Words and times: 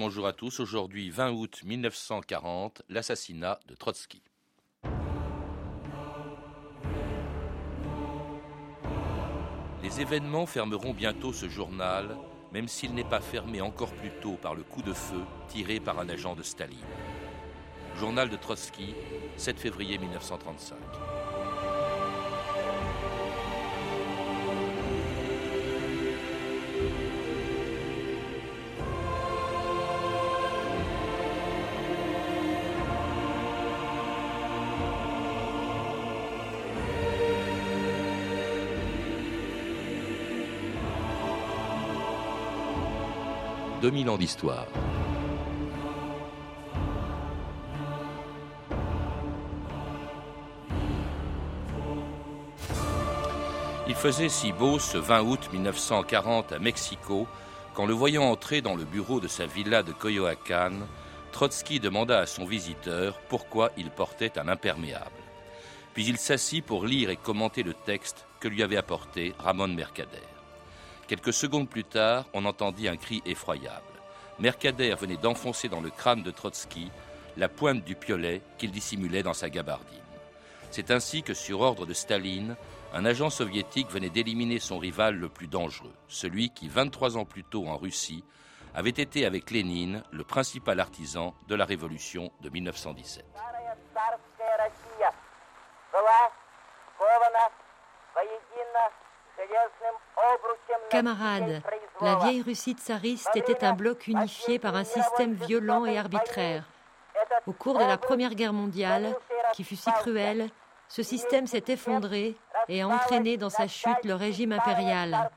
bonjour 0.00 0.26
à 0.26 0.32
tous. 0.32 0.60
Aujourd'hui, 0.60 1.10
20 1.10 1.32
août 1.32 1.60
1940, 1.62 2.80
l'assassinat 2.88 3.60
de 3.68 3.74
Trotsky. 3.74 4.22
Les 9.82 10.00
événements 10.00 10.46
fermeront 10.46 10.94
bientôt 10.94 11.34
ce 11.34 11.50
journal, 11.50 12.16
même 12.50 12.66
s'il 12.66 12.94
n'est 12.94 13.04
pas 13.04 13.20
fermé 13.20 13.60
encore 13.60 13.92
plus 13.92 14.10
tôt 14.22 14.38
par 14.40 14.54
le 14.54 14.62
coup 14.62 14.80
de 14.80 14.94
feu 14.94 15.20
tiré 15.48 15.80
par 15.80 15.98
un 15.98 16.08
agent 16.08 16.34
de 16.34 16.42
Staline. 16.42 16.78
Journal 17.98 18.30
de 18.30 18.36
Trotsky, 18.36 18.94
7 19.36 19.60
février 19.60 19.98
1935. 19.98 20.78
2000 43.80 44.10
ans 44.10 44.18
d'histoire. 44.18 44.66
Il 53.88 53.94
faisait 53.94 54.28
si 54.28 54.52
beau 54.52 54.78
ce 54.78 54.98
20 54.98 55.22
août 55.22 55.48
1940 55.52 56.52
à 56.52 56.58
Mexico 56.58 57.26
qu'en 57.74 57.86
le 57.86 57.92
voyant 57.92 58.30
entrer 58.30 58.60
dans 58.60 58.76
le 58.76 58.84
bureau 58.84 59.20
de 59.20 59.28
sa 59.28 59.46
villa 59.46 59.82
de 59.82 59.92
Coyoacán, 59.92 60.86
Trotsky 61.32 61.80
demanda 61.80 62.18
à 62.18 62.26
son 62.26 62.44
visiteur 62.44 63.18
pourquoi 63.28 63.70
il 63.76 63.90
portait 63.90 64.38
un 64.38 64.48
imperméable. 64.48 65.10
Puis 65.94 66.06
il 66.06 66.18
s'assit 66.18 66.64
pour 66.64 66.86
lire 66.86 67.10
et 67.10 67.16
commenter 67.16 67.62
le 67.62 67.74
texte 67.74 68.26
que 68.38 68.48
lui 68.48 68.62
avait 68.62 68.76
apporté 68.76 69.34
Ramon 69.38 69.68
Mercader. 69.68 70.29
Quelques 71.10 71.32
secondes 71.32 71.68
plus 71.68 71.82
tard, 71.82 72.26
on 72.34 72.44
entendit 72.44 72.86
un 72.86 72.96
cri 72.96 73.20
effroyable. 73.26 73.98
Mercader 74.38 74.94
venait 74.94 75.16
d'enfoncer 75.16 75.68
dans 75.68 75.80
le 75.80 75.90
crâne 75.90 76.22
de 76.22 76.30
Trotsky 76.30 76.92
la 77.36 77.48
pointe 77.48 77.82
du 77.82 77.96
piolet 77.96 78.42
qu'il 78.58 78.70
dissimulait 78.70 79.24
dans 79.24 79.34
sa 79.34 79.50
gabardine. 79.50 79.98
C'est 80.70 80.92
ainsi 80.92 81.24
que, 81.24 81.34
sur 81.34 81.62
ordre 81.62 81.84
de 81.84 81.94
Staline, 81.94 82.54
un 82.94 83.04
agent 83.04 83.28
soviétique 83.28 83.90
venait 83.90 84.08
d'éliminer 84.08 84.60
son 84.60 84.78
rival 84.78 85.16
le 85.16 85.28
plus 85.28 85.48
dangereux, 85.48 85.96
celui 86.06 86.50
qui, 86.50 86.68
23 86.68 87.16
ans 87.16 87.24
plus 87.24 87.42
tôt 87.42 87.66
en 87.66 87.76
Russie, 87.76 88.22
avait 88.72 88.90
été 88.90 89.26
avec 89.26 89.50
Lénine 89.50 90.04
le 90.12 90.22
principal 90.22 90.78
artisan 90.78 91.34
de 91.48 91.56
la 91.56 91.64
révolution 91.64 92.30
de 92.40 92.50
1917. 92.50 93.24
Camarades, 100.90 101.62
la 102.00 102.16
vieille 102.16 102.42
Russie 102.42 102.74
tsariste 102.74 103.34
était 103.34 103.64
un 103.64 103.72
bloc 103.72 104.06
unifié 104.06 104.58
par 104.58 104.74
un 104.74 104.84
système 104.84 105.34
violent 105.34 105.84
et 105.84 105.98
arbitraire. 105.98 106.64
Au 107.46 107.52
cours 107.52 107.78
de 107.78 107.84
la 107.84 107.96
Première 107.96 108.34
Guerre 108.34 108.52
mondiale, 108.52 109.14
qui 109.52 109.64
fut 109.64 109.76
si 109.76 109.92
cruelle, 109.92 110.48
ce 110.88 111.02
système 111.02 111.46
s'est 111.46 111.64
effondré 111.68 112.36
et 112.68 112.82
a 112.82 112.88
entraîné 112.88 113.36
dans 113.36 113.50
sa 113.50 113.68
chute 113.68 114.04
le 114.04 114.14
régime 114.14 114.52
impérial. 114.52 115.30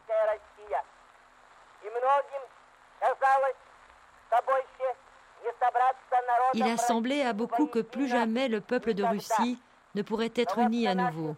Il 6.53 6.63
a 6.63 6.77
semblé 6.77 7.21
à 7.21 7.33
beaucoup 7.33 7.67
que 7.67 7.79
plus 7.79 8.07
jamais 8.07 8.47
le 8.47 8.61
peuple 8.61 8.93
de 8.93 9.03
Russie 9.03 9.59
ne 9.95 10.01
pourrait 10.01 10.33
être 10.35 10.57
uni 10.57 10.87
à 10.87 10.95
nouveau. 10.95 11.35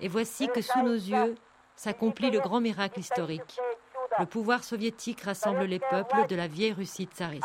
Et 0.00 0.08
voici 0.08 0.48
que 0.48 0.62
sous 0.62 0.82
nos 0.82 0.94
yeux 0.94 1.36
s'accomplit 1.76 2.30
le 2.30 2.40
grand 2.40 2.60
miracle 2.60 3.00
historique. 3.00 3.58
Le 4.18 4.26
pouvoir 4.26 4.64
soviétique 4.64 5.22
rassemble 5.22 5.64
les 5.64 5.78
peuples 5.78 6.26
de 6.28 6.36
la 6.36 6.46
vieille 6.46 6.72
Russie 6.72 7.06
tsariste. 7.06 7.44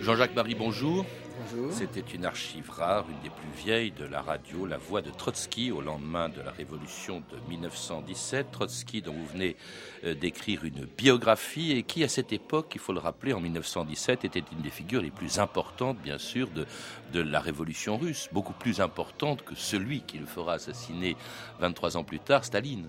Jean-Jacques 0.00 0.34
Marie, 0.34 0.54
bonjour. 0.54 1.04
C'était 1.70 2.00
une 2.00 2.24
archive 2.24 2.70
rare, 2.70 3.06
une 3.08 3.20
des 3.22 3.30
plus 3.30 3.62
vieilles 3.64 3.90
de 3.92 4.04
la 4.04 4.20
radio, 4.20 4.66
la 4.66 4.78
voix 4.78 5.02
de 5.02 5.10
Trotsky 5.10 5.70
au 5.72 5.80
lendemain 5.80 6.28
de 6.28 6.40
la 6.40 6.50
révolution 6.50 7.22
de 7.30 7.48
1917. 7.48 8.50
Trotsky, 8.50 9.02
dont 9.02 9.12
vous 9.12 9.26
venez 9.26 9.56
euh, 10.04 10.14
d'écrire 10.14 10.64
une 10.64 10.86
biographie 10.86 11.72
et 11.72 11.82
qui, 11.82 12.04
à 12.04 12.08
cette 12.08 12.32
époque, 12.32 12.72
il 12.74 12.80
faut 12.80 12.92
le 12.92 13.00
rappeler, 13.00 13.32
en 13.32 13.40
1917, 13.40 14.24
était 14.24 14.44
une 14.52 14.62
des 14.62 14.70
figures 14.70 15.02
les 15.02 15.10
plus 15.10 15.38
importantes, 15.38 15.98
bien 16.02 16.18
sûr, 16.18 16.48
de, 16.50 16.66
de 17.12 17.20
la 17.20 17.40
révolution 17.40 17.96
russe, 17.96 18.28
beaucoup 18.32 18.54
plus 18.54 18.80
importante 18.80 19.42
que 19.42 19.54
celui 19.54 20.02
qui 20.02 20.18
le 20.18 20.26
fera 20.26 20.54
assassiner 20.54 21.16
23 21.60 21.96
ans 21.96 22.04
plus 22.04 22.20
tard, 22.20 22.44
Staline. 22.44 22.88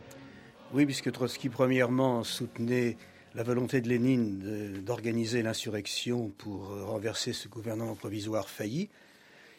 Oui, 0.74 0.86
puisque 0.86 1.12
Trotsky, 1.12 1.50
premièrement, 1.50 2.24
soutenait 2.24 2.98
la 3.36 3.44
volonté 3.44 3.82
de 3.82 3.90
Lénine 3.90 4.84
d'organiser 4.84 5.42
l'insurrection 5.42 6.30
pour 6.38 6.68
renverser 6.86 7.34
ce 7.34 7.48
gouvernement 7.48 7.96
provisoire 7.96 8.50
failli. 8.50 8.90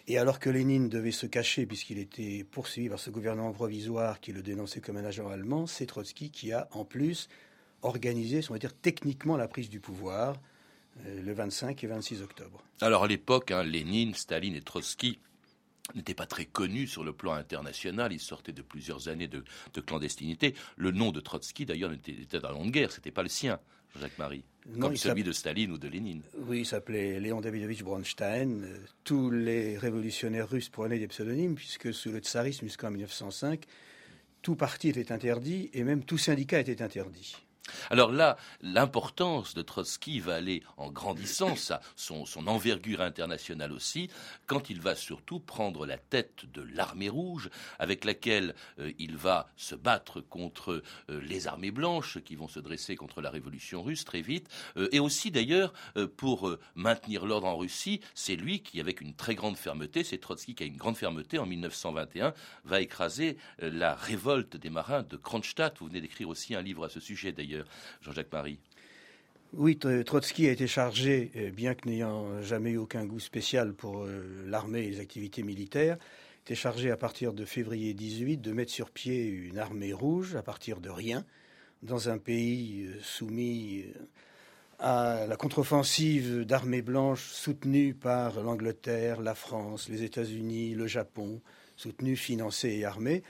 Et 0.09 0.19
alors 0.19 0.41
que 0.41 0.51
Lénine 0.51 0.89
devait 0.89 1.13
se 1.13 1.27
cacher 1.27 1.65
puisqu'il 1.65 1.99
était 1.99 2.45
poursuivi 2.51 2.89
par 2.89 2.99
ce 2.99 3.11
gouvernement 3.11 3.53
provisoire 3.53 4.21
qui 4.21 4.33
le 4.33 4.43
dénonçait 4.43 4.81
comme 4.81 4.97
un 4.97 5.05
agent 5.05 5.29
allemand, 5.29 5.67
c'est 5.67 5.87
Trotsky 5.87 6.31
qui 6.31 6.53
a 6.53 6.69
en 6.73 6.85
plus 6.85 7.29
organisé, 7.83 8.41
on 8.51 8.53
va 8.53 8.59
dire 8.59 8.75
techniquement, 8.75 9.37
la 9.37 9.49
prise 9.49 9.69
du 9.69 9.81
pouvoir 9.81 10.37
euh, 11.07 11.23
le 11.23 11.33
25 11.33 11.83
et 11.83 11.87
26 11.87 12.23
octobre. 12.23 12.63
Alors 12.81 13.05
à 13.05 13.07
l'époque, 13.07 13.53
hein, 13.53 13.63
Lénine, 13.63 14.15
Staline 14.15 14.55
et 14.55 14.61
Trotsky 14.61 15.19
n'était 15.95 16.15
pas 16.15 16.27
très 16.27 16.45
connu 16.45 16.87
sur 16.87 17.05
le 17.05 17.13
plan 17.13 17.33
international. 17.33 18.13
Il 18.13 18.21
sortait 18.21 18.53
de 18.53 18.63
plusieurs 18.63 19.09
années 19.09 19.29
de, 19.29 19.45
clandestinité. 19.85 20.55
Le 20.77 20.91
nom 20.91 21.13
de 21.13 21.21
Trotsky, 21.21 21.67
d'ailleurs, 21.67 21.93
était, 21.93 22.13
était 22.13 22.41
dans 22.41 22.49
la 22.49 22.55
longue 22.55 22.71
guerre. 22.71 22.93
C'était 22.93 23.11
pas 23.11 23.23
le 23.23 23.29
sien, 23.29 23.59
Jacques 24.01 24.19
Marie, 24.19 24.45
comme 24.81 24.97
celui 24.97 25.23
de 25.23 25.33
Staline 25.33 25.73
ou 25.73 25.79
de 25.79 25.89
Lénine. 25.89 26.23
Oui, 26.47 26.61
il 26.61 26.67
s'appelait 26.67 27.21
Léon 27.21 27.41
Davidovich 27.41 27.83
Bronstein. 27.83 28.63
Tous 29.05 29.31
les 29.31 29.77
révolutionnaires 29.77 30.49
russes 30.49 30.69
prenaient 30.69 30.99
des 30.99 31.09
pseudonymes, 31.09 31.55
puisque 31.55 31.93
sous 31.93 32.11
le 32.11 32.21
tsarisme 32.21 32.67
jusqu'en 32.67 32.91
1905, 32.91 33.65
tout 34.41 34.57
parti 34.57 34.89
était 34.89 35.13
interdit 35.13 35.71
et 35.73 35.85
même 35.85 36.05
tout 36.05 36.19
syndicat 36.19 36.61
était 36.61 36.83
interdit. 36.83 37.37
Alors 37.91 38.11
là, 38.11 38.37
l'importance 38.61 39.55
de 39.55 39.63
Trotsky 39.63 40.19
va 40.19 40.35
aller 40.35 40.63
en 40.77 40.91
grandissant, 40.91 41.55
son, 41.97 42.25
envergure 42.47 43.01
internationale 43.01 43.73
aussi, 43.73 44.11
quand 44.47 44.69
il 44.69 44.81
va 44.81 44.97
surtout 44.97 45.39
prendre 45.39 45.87
la 45.87 45.97
tête 45.97 46.45
de 46.53 46.63
l'armée 46.63 47.09
rouge, 47.09 47.51
avec 47.79 48.05
laquelle 48.05 48.55
euh, 48.81 48.93
il 48.99 49.17
va 49.17 49.49
se 49.57 49.75
battre 49.75 50.21
contre 50.21 50.83
euh, 51.09 51.21
les 51.23 51.47
armées 51.47 51.71
blanches 51.71 52.19
qui 52.25 52.35
vont 52.35 52.49
se 52.49 52.59
dresser 52.59 52.97
contre 52.97 53.21
la 53.21 53.31
révolution 53.31 53.83
russe 53.83 54.05
très 54.05 54.23
vite, 54.23 54.49
euh, 54.77 54.89
et 54.91 54.99
aussi 54.99 55.31
d'ailleurs 55.31 55.73
pour 56.17 56.57
maintenir 56.75 57.27
l'ordre 57.27 57.47
en 57.47 57.57
Russie, 57.57 58.01
c'est 58.15 58.37
lui 58.37 58.63
qui, 58.63 58.81
avec 58.81 59.01
une 59.01 59.15
très 59.15 59.35
grande 59.35 59.57
fermeté, 59.57 60.05
c'est 60.05 60.19
Trotsky 60.19 60.55
qui 60.55 60.65
a 60.65 60.67
une 60.67 60.77
grande 60.77 60.97
fermeté 60.97 61.39
en 61.39 61.47
1921, 61.47 62.35
va 62.65 62.81
écraser 62.81 63.37
la 63.59 63.95
révolte 63.95 64.57
des 64.57 64.71
marins 64.71 65.03
de 65.03 65.17
Kronstadt. 65.17 65.79
Vous 65.79 65.87
venez 65.87 66.01
d'écrire 66.01 66.29
aussi 66.29 66.55
un 66.55 66.63
livre 66.63 66.85
à 66.85 66.89
ce 66.89 67.01
sujet 67.01 67.33
d'ailleurs. 67.33 67.52
Jean-Jacques 68.01 68.31
Paris. 68.31 68.59
Oui, 69.55 69.79
Trotsky 69.79 70.49
a 70.49 70.51
été 70.51 70.67
chargé, 70.67 71.31
euh, 71.37 71.51
bien 71.51 71.75
que 71.75 71.87
n'ayant 71.87 72.41
jamais 72.41 72.71
eu 72.71 72.79
aucun 72.79 73.05
goût 73.05 73.21
spécial 73.21 73.75
pour 73.75 74.05
euh, 74.05 74.47
l'armée 74.47 74.85
et 74.85 74.91
les 74.91 75.01
activités 75.01 75.43
militaires, 75.43 75.99
était 76.41 76.55
chargé 76.55 76.91
à 76.91 76.97
partir 76.97 77.35
de 77.35 77.45
février 77.45 77.93
18 77.93 78.39
de 78.39 78.53
mettre 78.53 78.73
sur 78.73 78.91
pied 78.91 79.27
une 79.27 79.59
armée 79.59 79.93
rouge 79.93 80.37
à 80.37 80.43
partir 80.43 80.81
de 80.81 80.89
rien 80.89 81.27
dans 81.83 82.09
un 82.09 82.17
pays 82.17 82.87
euh, 82.87 82.99
soumis 83.03 83.85
à 84.79 85.27
la 85.29 85.37
contre-offensive 85.37 86.47
d'armées 86.47 86.81
blanches 86.81 87.29
soutenue 87.31 87.93
par 87.93 88.41
l'Angleterre, 88.41 89.21
la 89.21 89.35
France, 89.35 89.91
les 89.91 90.03
États-Unis, 90.03 90.75
le 90.75 90.87
Japon, 90.87 91.43
soutenue, 91.77 92.17
financée 92.17 92.71
et 92.71 92.85
armée. 92.87 93.23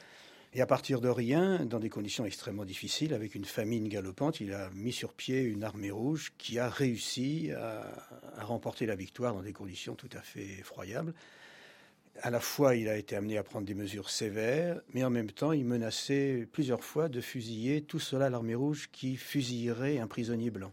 Et 0.55 0.61
à 0.61 0.67
partir 0.67 1.01
de 1.01 1.09
rien, 1.09 1.65
dans 1.65 1.79
des 1.79 1.89
conditions 1.89 2.27
extrêmement 2.27 2.67
difficiles, 2.67 3.15
avec 3.15 3.35
une 3.35 3.47
famine 3.47 3.89
galopante, 3.89 4.41
il 4.41 4.53
a 4.53 4.69
mis 4.75 4.93
sur 4.93 5.15
pied 5.15 5.41
une 5.41 5.65
armée 5.65 5.91
rouge 5.91 6.35
qui 6.37 6.59
a 6.59 6.69
réussi 6.69 7.51
à, 7.53 7.87
remporter 8.43 8.85
la 8.85 8.95
victoire 8.95 9.33
dans 9.33 9.41
des 9.41 9.55
conditions 9.55 9.95
tout 9.95 10.11
à 10.13 10.21
fait 10.21 10.45
effroyables. 10.61 11.15
À 12.21 12.29
la 12.29 12.41
fois, 12.41 12.77
il 12.77 12.91
a 12.91 12.97
été 12.97 13.17
amené 13.17 13.39
à 13.39 13.43
prendre 13.43 13.67
des 13.67 13.75
mesures 13.75 14.11
sévères, 14.11 14.79
mais 14.93 15.03
en 15.05 15.09
même 15.09 15.31
temps, 15.31 15.53
il 15.53 15.65
menaçait 15.65 16.47
plusieurs 16.53 16.85
fois 16.85 17.09
de 17.09 17.23
fusiller 17.23 17.83
tout 17.83 18.01
cela 18.01 18.29
l'armée 18.29 18.55
rouge 18.55 18.91
qui 18.93 19.17
fusillerait 19.17 20.01
un 20.01 20.07
prisonnier 20.07 20.51
blanc. 20.51 20.73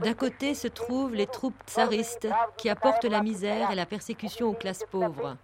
D'un 0.00 0.14
côté 0.14 0.54
se 0.54 0.68
trouvent 0.68 1.14
les 1.14 1.26
troupes 1.26 1.60
tsaristes 1.66 2.28
qui 2.56 2.68
apportent 2.68 3.04
la 3.04 3.22
misère 3.22 3.70
et 3.70 3.74
la 3.74 3.86
persécution 3.86 4.48
aux 4.48 4.54
classes 4.54 4.84
pauvres. 4.90 5.36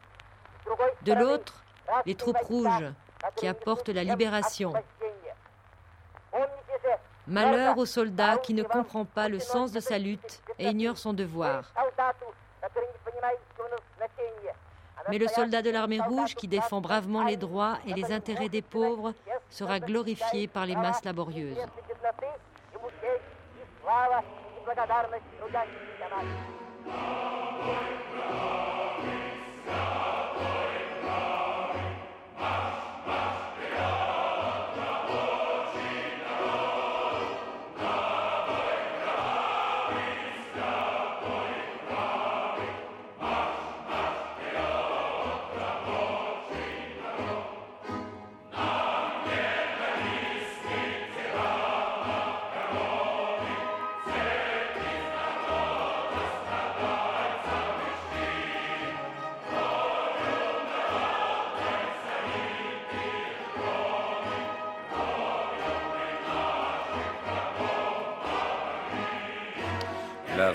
De 1.03 1.13
l'autre, 1.13 1.65
les 2.07 2.15
troupes 2.15 2.43
rouges 2.43 2.93
qui 3.37 3.47
apportent 3.47 3.89
la 3.89 4.05
libération. 4.05 4.73
Malheur 7.27 7.79
au 7.79 7.87
soldat 7.87 8.37
qui 8.37 8.53
ne 8.53 8.63
comprend 8.63 9.05
pas 9.05 9.29
le 9.29 9.39
sens 9.39 9.73
de 9.73 9.81
sa 9.81 9.99
lutte 9.99 10.43
et 10.59 10.67
ignore 10.67 10.99
son 10.99 11.15
devoir. 11.15 11.73
Mais 15.09 15.19
le 15.19 15.29
soldat 15.29 15.63
de 15.63 15.71
l'armée 15.71 16.01
rouge 16.01 16.35
qui 16.35 16.49
défend 16.49 16.81
bravement 16.81 17.25
les 17.25 17.37
droits 17.37 17.79
et 17.87 17.95
les 17.95 18.13
intérêts 18.13 18.49
des 18.49 18.63
pauvres 18.63 19.15
sera 19.51 19.81
glorifié 19.81 20.49
par 20.49 20.67
les 20.67 20.77
masses 20.77 21.05
laborieuses. 21.05 21.59
слава 23.85 24.21
и 24.21 24.65
благодарность 24.65 25.25
трудящихся 25.39 26.09
нации. 26.11 26.55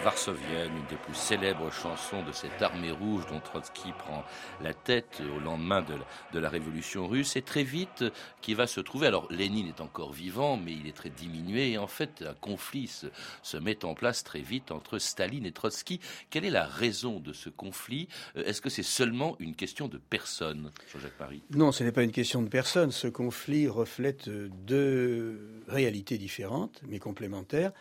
Varsovienne, 0.04 0.72
une 0.78 0.86
des 0.88 0.96
plus 0.96 1.16
célèbres 1.16 1.72
chansons 1.72 2.24
de 2.24 2.32
cette 2.32 2.62
armée 2.62 2.92
rouge 2.92 3.26
dont 3.28 3.40
Trotsky 3.40 3.92
prend 3.98 4.24
la 4.62 4.74
tête 4.74 5.22
au 5.36 5.40
lendemain 5.40 5.86
de, 6.34 6.40
la 6.40 6.50
révolution 6.50 7.08
russe, 7.08 7.36
et 7.36 7.42
très 7.42 7.64
vite 7.64 8.06
qui 8.42 8.54
va 8.54 8.66
se 8.66 8.80
trouver. 8.80 9.08
Alors 9.08 9.28
Lénine 9.32 9.68
est 9.68 9.82
encore 9.82 10.14
vivant, 10.14 10.58
mais 10.58 10.74
il 10.74 10.88
est 10.88 10.96
très 10.96 11.10
diminué, 11.10 11.72
et 11.72 11.78
en 11.78 11.88
fait 11.88 12.24
un 12.28 12.34
conflit 12.34 12.88
se, 12.88 13.08
se 13.44 13.58
met 13.58 13.84
en 13.84 13.94
place 13.94 14.24
très 14.24 14.42
vite 14.42 14.72
entre 14.72 15.00
Staline 15.00 15.46
et 15.46 15.52
Trotsky. 15.52 16.00
Quelle 16.30 16.46
est 16.46 16.50
la 16.50 16.66
raison 16.66 17.20
de 17.20 17.34
ce 17.34 17.50
conflit? 17.50 18.08
Euh, 18.38 18.46
Est-ce 18.46 18.62
que 18.62 18.70
c'est 18.70 18.84
seulement 18.84 19.36
une 19.40 19.56
question 19.56 19.88
de 19.88 19.98
personne, 19.98 20.72
Jean-Jacques 20.94 21.18
Paris 21.18 21.44
Non, 21.52 21.72
ce 21.72 21.84
n'est 21.84 21.92
pas 21.92 22.04
une 22.04 22.12
question 22.12 22.42
de 22.42 22.50
personne. 22.50 22.92
Ce 22.92 23.08
conflit 23.08 23.68
reflète 23.68 24.30
deux 24.30 25.62
réalités 25.68 26.18
différentes, 26.18 26.82
mais 26.88 27.00
complémentaires. 27.00 27.72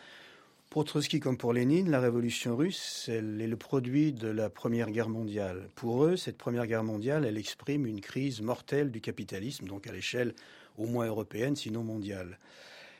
Pour 0.69 0.85
Trotsky 0.85 1.19
comme 1.19 1.35
pour 1.35 1.51
Lénine, 1.51 1.89
la 1.89 1.99
révolution 1.99 2.55
russe, 2.55 3.09
elle 3.11 3.41
est 3.41 3.47
le 3.47 3.57
produit 3.57 4.13
de 4.13 4.27
la 4.27 4.51
Première 4.51 4.91
Guerre 4.91 5.09
mondiale. 5.09 5.67
Pour 5.73 6.05
eux, 6.05 6.15
cette 6.15 6.37
Première 6.37 6.67
Guerre 6.67 6.83
mondiale, 6.83 7.25
elle 7.25 7.39
exprime 7.39 7.87
une 7.87 8.01
crise 8.01 8.41
mortelle 8.41 8.91
du 8.91 9.01
capitalisme, 9.01 9.65
donc 9.65 9.87
à 9.87 9.91
l'échelle 9.91 10.35
au 10.77 10.85
moins 10.85 11.07
européenne, 11.07 11.55
sinon 11.55 11.83
mondiale. 11.83 12.37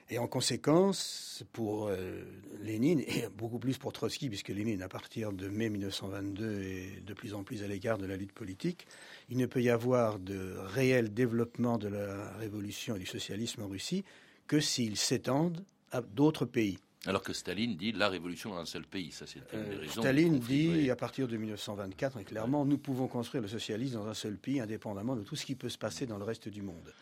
Et 0.10 0.18
en 0.18 0.26
conséquence, 0.26 1.44
pour 1.54 1.90
euh, 1.90 2.24
Lénine, 2.60 3.02
et 3.02 3.26
beaucoup 3.38 3.60
plus 3.60 3.78
pour 3.78 3.94
Trotsky, 3.94 4.30
puisque 4.30 4.50
Lénine, 4.50 4.82
à 4.82 4.90
partir 4.90 5.32
de 5.32 5.48
mai 5.48 5.70
1922, 5.70 6.64
est 6.64 7.06
de 7.06 7.14
plus 7.14 7.36
en 7.36 7.44
plus 7.44 7.62
à 7.62 7.68
l'égard 7.68 8.00
de 8.00 8.08
la 8.08 8.18
lutte 8.18 8.34
politique, 8.34 8.88
il 9.30 9.38
ne 9.38 9.46
peut 9.46 9.62
y 9.62 9.70
avoir 9.70 10.18
de 10.18 10.56
réel 10.58 11.14
développement 11.14 11.78
de 11.78 11.88
la 11.88 12.32
révolution 12.40 12.96
et 12.96 13.00
du 13.00 13.06
socialisme 13.06 13.62
en 13.62 13.68
Russie 13.68 14.04
que 14.48 14.60
s'ils 14.60 14.98
s'étendent 14.98 15.64
à 15.92 16.02
d'autres 16.02 16.46
pays. 16.46 16.80
Alors 17.06 17.24
que 17.24 17.32
Staline 17.32 17.78
dit 17.78 17.94
la 17.94 18.10
révolution 18.10 18.50
dans 18.50 18.58
un 18.58 18.66
seul 18.66 18.86
pays. 18.86 19.12
Ça, 19.12 19.26
c'est 19.26 19.40
une 19.54 19.60
euh, 19.60 19.88
Staline 19.88 20.40
dit, 20.40 20.90
à 20.92 20.98
partir 20.98 21.28
de 21.30 21.38
1924, 21.38 22.22
clairement, 22.24 22.66
nous 22.66 22.78
pouvons 22.78 23.08
construire 23.08 23.42
le 23.42 23.48
socialisme 23.48 23.96
dans 23.96 24.08
un 24.08 24.14
seul 24.14 24.38
pays, 24.38 24.60
indépendamment 24.60 25.16
de 25.16 25.24
tout 25.24 25.38
ce 25.38 25.46
qui 25.46 25.56
peut 25.56 25.70
se 25.70 25.78
passer 25.78 26.06
dans 26.06 26.18
le 26.18 26.26
reste 26.26 26.50
du 26.50 26.62
monde. 26.62 26.94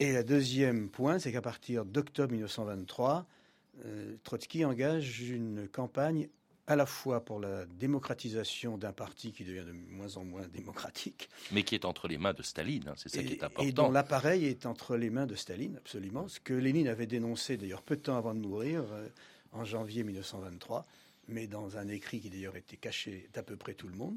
Et 0.00 0.12
le 0.12 0.24
deuxième 0.24 0.88
point, 0.88 1.20
c'est 1.20 1.30
qu'à 1.30 1.42
partir 1.42 1.84
d'octobre 1.84 2.32
1923, 2.32 3.26
euh, 3.84 4.16
Trotsky 4.24 4.64
engage 4.64 5.20
une 5.30 5.68
campagne 5.68 6.28
à 6.66 6.76
la 6.76 6.86
fois 6.86 7.24
pour 7.24 7.40
la 7.40 7.66
démocratisation 7.66 8.78
d'un 8.78 8.92
parti 8.92 9.32
qui 9.32 9.44
devient 9.44 9.64
de 9.66 9.72
moins 9.72 10.16
en 10.16 10.24
moins 10.24 10.46
démocratique. 10.48 11.28
Mais 11.52 11.62
qui 11.62 11.74
est 11.74 11.84
entre 11.84 12.08
les 12.08 12.16
mains 12.16 12.32
de 12.32 12.42
Staline, 12.42 12.88
hein, 12.88 12.94
c'est 12.96 13.08
ça 13.08 13.22
qui 13.22 13.34
est 13.34 13.44
important. 13.44 13.68
Et 13.68 13.72
dont 13.72 13.90
l'appareil 13.90 14.46
est 14.46 14.64
entre 14.64 14.96
les 14.96 15.10
mains 15.10 15.26
de 15.26 15.34
Staline, 15.34 15.76
absolument. 15.76 16.26
Ce 16.28 16.40
que 16.40 16.54
Lénine 16.54 16.88
avait 16.88 17.06
dénoncé 17.06 17.56
d'ailleurs 17.56 17.82
peu 17.82 17.96
de 17.96 18.00
temps 18.00 18.16
avant 18.16 18.34
de 18.34 18.40
mourir, 18.40 18.82
euh, 18.92 19.08
en 19.52 19.64
janvier 19.64 20.04
1923, 20.04 20.86
mais 21.28 21.46
dans 21.46 21.76
un 21.76 21.88
écrit 21.88 22.20
qui 22.20 22.30
d'ailleurs 22.30 22.56
était 22.56 22.76
caché 22.76 23.28
d'à 23.32 23.42
peu 23.42 23.56
près 23.56 23.74
tout 23.74 23.88
le 23.88 23.94
monde. 23.94 24.16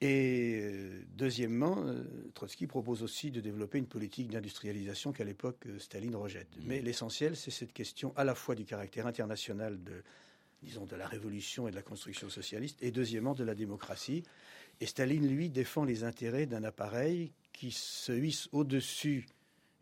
Et 0.00 0.60
euh, 0.62 1.02
deuxièmement, 1.14 1.76
euh, 1.84 2.04
Trotsky 2.32 2.66
propose 2.66 3.02
aussi 3.02 3.30
de 3.30 3.40
développer 3.40 3.78
une 3.78 3.86
politique 3.86 4.30
d'industrialisation 4.30 5.12
qu'à 5.12 5.24
l'époque 5.24 5.66
Staline 5.78 6.16
rejette. 6.16 6.48
Mmh. 6.56 6.62
Mais 6.64 6.80
l'essentiel, 6.80 7.36
c'est 7.36 7.50
cette 7.50 7.74
question 7.74 8.14
à 8.16 8.24
la 8.24 8.34
fois 8.34 8.54
du 8.54 8.64
caractère 8.64 9.06
international 9.06 9.82
de 9.82 10.02
disons, 10.62 10.86
de 10.86 10.96
la 10.96 11.06
révolution 11.06 11.68
et 11.68 11.70
de 11.70 11.76
la 11.76 11.82
construction 11.82 12.28
socialiste, 12.28 12.82
et 12.82 12.90
deuxièmement 12.90 13.34
de 13.34 13.44
la 13.44 13.54
démocratie. 13.54 14.22
Et 14.80 14.86
Staline, 14.86 15.28
lui, 15.28 15.50
défend 15.50 15.84
les 15.84 16.04
intérêts 16.04 16.46
d'un 16.46 16.64
appareil 16.64 17.32
qui 17.52 17.70
se 17.70 18.12
hisse 18.12 18.48
au-dessus 18.52 19.26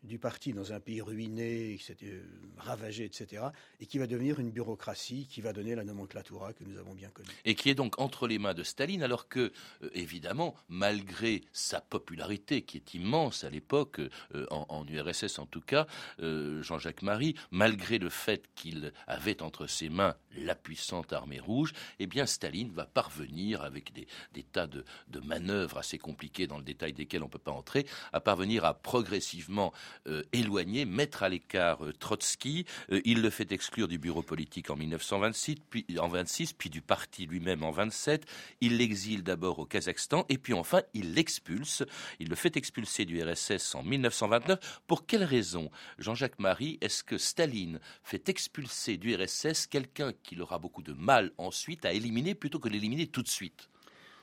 du 0.03 0.17
parti 0.17 0.53
dans 0.53 0.71
un 0.71 0.79
pays 0.79 1.01
ruiné, 1.01 1.77
euh, 2.03 2.21
ravagé, 2.57 3.05
etc., 3.05 3.43
et 3.79 3.85
qui 3.85 3.97
va 3.97 4.07
devenir 4.07 4.39
une 4.39 4.51
bureaucratie 4.51 5.27
qui 5.27 5.41
va 5.41 5.53
donner 5.53 5.75
la 5.75 5.83
nomenclatura 5.83 6.53
que 6.53 6.63
nous 6.63 6.77
avons 6.77 6.93
bien 6.93 7.09
connue. 7.09 7.29
Et 7.45 7.55
qui 7.55 7.69
est 7.69 7.75
donc 7.75 7.99
entre 7.99 8.27
les 8.27 8.39
mains 8.39 8.53
de 8.53 8.63
Staline, 8.63 9.03
alors 9.03 9.27
que, 9.27 9.51
euh, 9.83 9.89
évidemment, 9.93 10.55
malgré 10.69 11.41
sa 11.51 11.81
popularité 11.81 12.61
qui 12.61 12.77
est 12.77 12.93
immense 12.93 13.43
à 13.43 13.49
l'époque, 13.49 13.99
euh, 14.35 14.45
en, 14.49 14.85
URSS 14.87 15.39
en 15.39 15.45
tout 15.45 15.61
cas, 15.61 15.87
Jean-Jacques 16.19 17.01
Marie, 17.01 17.35
malgré 17.51 17.97
le 17.99 18.09
fait 18.09 18.49
qu'il 18.55 18.93
avait 19.07 19.41
entre 19.41 19.67
ses 19.67 19.89
mains 19.89 20.15
la 20.37 20.55
puissante 20.55 21.13
armée 21.13 21.39
rouge, 21.39 21.73
eh 21.99 22.07
bien 22.07 22.25
Staline 22.25 22.71
va 22.71 22.85
parvenir, 22.85 23.61
avec 23.61 23.93
des, 23.93 24.43
tas 24.43 24.67
de, 24.67 24.85
de 25.09 25.19
manœuvres 25.19 25.77
assez 25.77 25.97
compliquées 25.97 26.47
dans 26.47 26.57
le 26.57 26.63
détail 26.63 26.93
desquelles 26.93 27.23
on 27.23 27.27
ne 27.27 27.31
peut 27.31 27.39
pas 27.39 27.51
entrer, 27.51 27.85
à 28.13 28.19
parvenir 28.19 28.65
à 28.65 28.73
progressivement 28.73 29.73
euh, 30.07 30.23
éloigné, 30.33 30.85
mettre 30.85 31.23
à 31.23 31.29
l'écart 31.29 31.85
euh, 31.85 31.93
Trotsky. 31.93 32.65
Euh, 32.91 33.01
il 33.05 33.21
le 33.21 33.29
fait 33.29 33.51
exclure 33.51 33.87
du 33.87 33.97
bureau 33.97 34.21
politique 34.21 34.69
en 34.69 34.75
1926, 34.75 35.55
puis 35.69 35.85
en 35.99 36.07
26, 36.07 36.53
puis 36.53 36.69
du 36.69 36.81
parti 36.81 37.25
lui-même 37.25 37.63
en 37.63 37.71
27. 37.71 38.25
Il 38.61 38.77
l'exile 38.77 39.23
d'abord 39.23 39.59
au 39.59 39.65
Kazakhstan 39.65 40.25
et 40.29 40.37
puis 40.37 40.53
enfin 40.53 40.81
il 40.93 41.13
l'expulse. 41.13 41.83
Il 42.19 42.29
le 42.29 42.35
fait 42.35 42.57
expulser 42.57 43.05
du 43.05 43.21
RSS 43.21 43.75
en 43.75 43.83
1929. 43.83 44.81
Pour 44.87 45.05
quelle 45.05 45.23
raison, 45.23 45.69
Jean-Jacques 45.97 46.39
Marie, 46.39 46.77
est-ce 46.81 47.03
que 47.03 47.17
Staline 47.17 47.79
fait 48.03 48.29
expulser 48.29 48.97
du 48.97 49.15
RSS 49.15 49.67
quelqu'un 49.67 50.13
qu'il 50.23 50.41
aura 50.41 50.59
beaucoup 50.59 50.81
de 50.81 50.93
mal 50.93 51.31
ensuite 51.37 51.85
à 51.85 51.93
éliminer 51.93 52.35
plutôt 52.35 52.59
que 52.59 52.69
d'éliminer 52.69 53.07
tout 53.07 53.23
de 53.23 53.27
suite? 53.27 53.69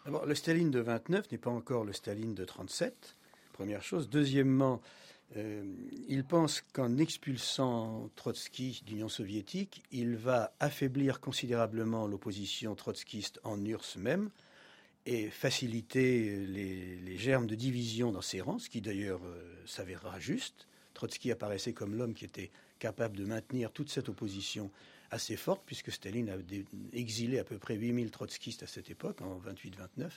D'abord, 0.04 0.24
le 0.24 0.36
Staline 0.36 0.70
de 0.70 0.78
29 0.78 1.32
n'est 1.32 1.38
pas 1.38 1.50
encore 1.50 1.84
le 1.84 1.92
Staline 1.92 2.34
de 2.34 2.44
37, 2.44 3.16
première 3.52 3.82
chose. 3.82 4.08
Deuxièmement, 4.08 4.80
euh, 5.36 5.64
il 6.08 6.24
pense 6.24 6.60
qu'en 6.72 6.98
expulsant 6.98 8.10
Trotsky 8.14 8.82
d'Union 8.86 9.08
soviétique, 9.08 9.82
il 9.90 10.16
va 10.16 10.52
affaiblir 10.60 11.20
considérablement 11.20 12.06
l'opposition 12.06 12.74
trotskiste 12.74 13.40
en 13.42 13.62
URSS 13.64 13.96
même 13.96 14.30
et 15.04 15.30
faciliter 15.30 16.36
les, 16.46 17.16
germes 17.16 17.46
de 17.46 17.54
division 17.54 18.12
dans 18.12 18.22
ses 18.22 18.40
rangs, 18.40 18.58
ce 18.58 18.68
qui 18.68 18.80
d'ailleurs 18.80 19.20
euh, 19.24 19.62
s'avérera 19.66 20.18
juste. 20.20 20.68
Trotsky 20.94 21.30
apparaissait 21.30 21.72
comme 21.72 21.94
l'homme 21.94 22.14
qui 22.14 22.24
était 22.24 22.50
capable 22.78 23.16
de 23.16 23.24
maintenir 23.24 23.72
toute 23.72 23.90
cette 23.90 24.08
opposition 24.08 24.70
assez 25.10 25.36
forte, 25.36 25.62
puisque 25.66 25.92
Staline 25.92 26.30
a 26.30 26.36
exilé 26.92 27.38
à 27.38 27.44
peu 27.44 27.58
près 27.58 27.76
8000 27.76 28.10
trotskistes 28.10 28.62
à 28.62 28.66
cette 28.66 28.90
époque, 28.90 29.22
en 29.22 29.38
28-29. 29.38 30.10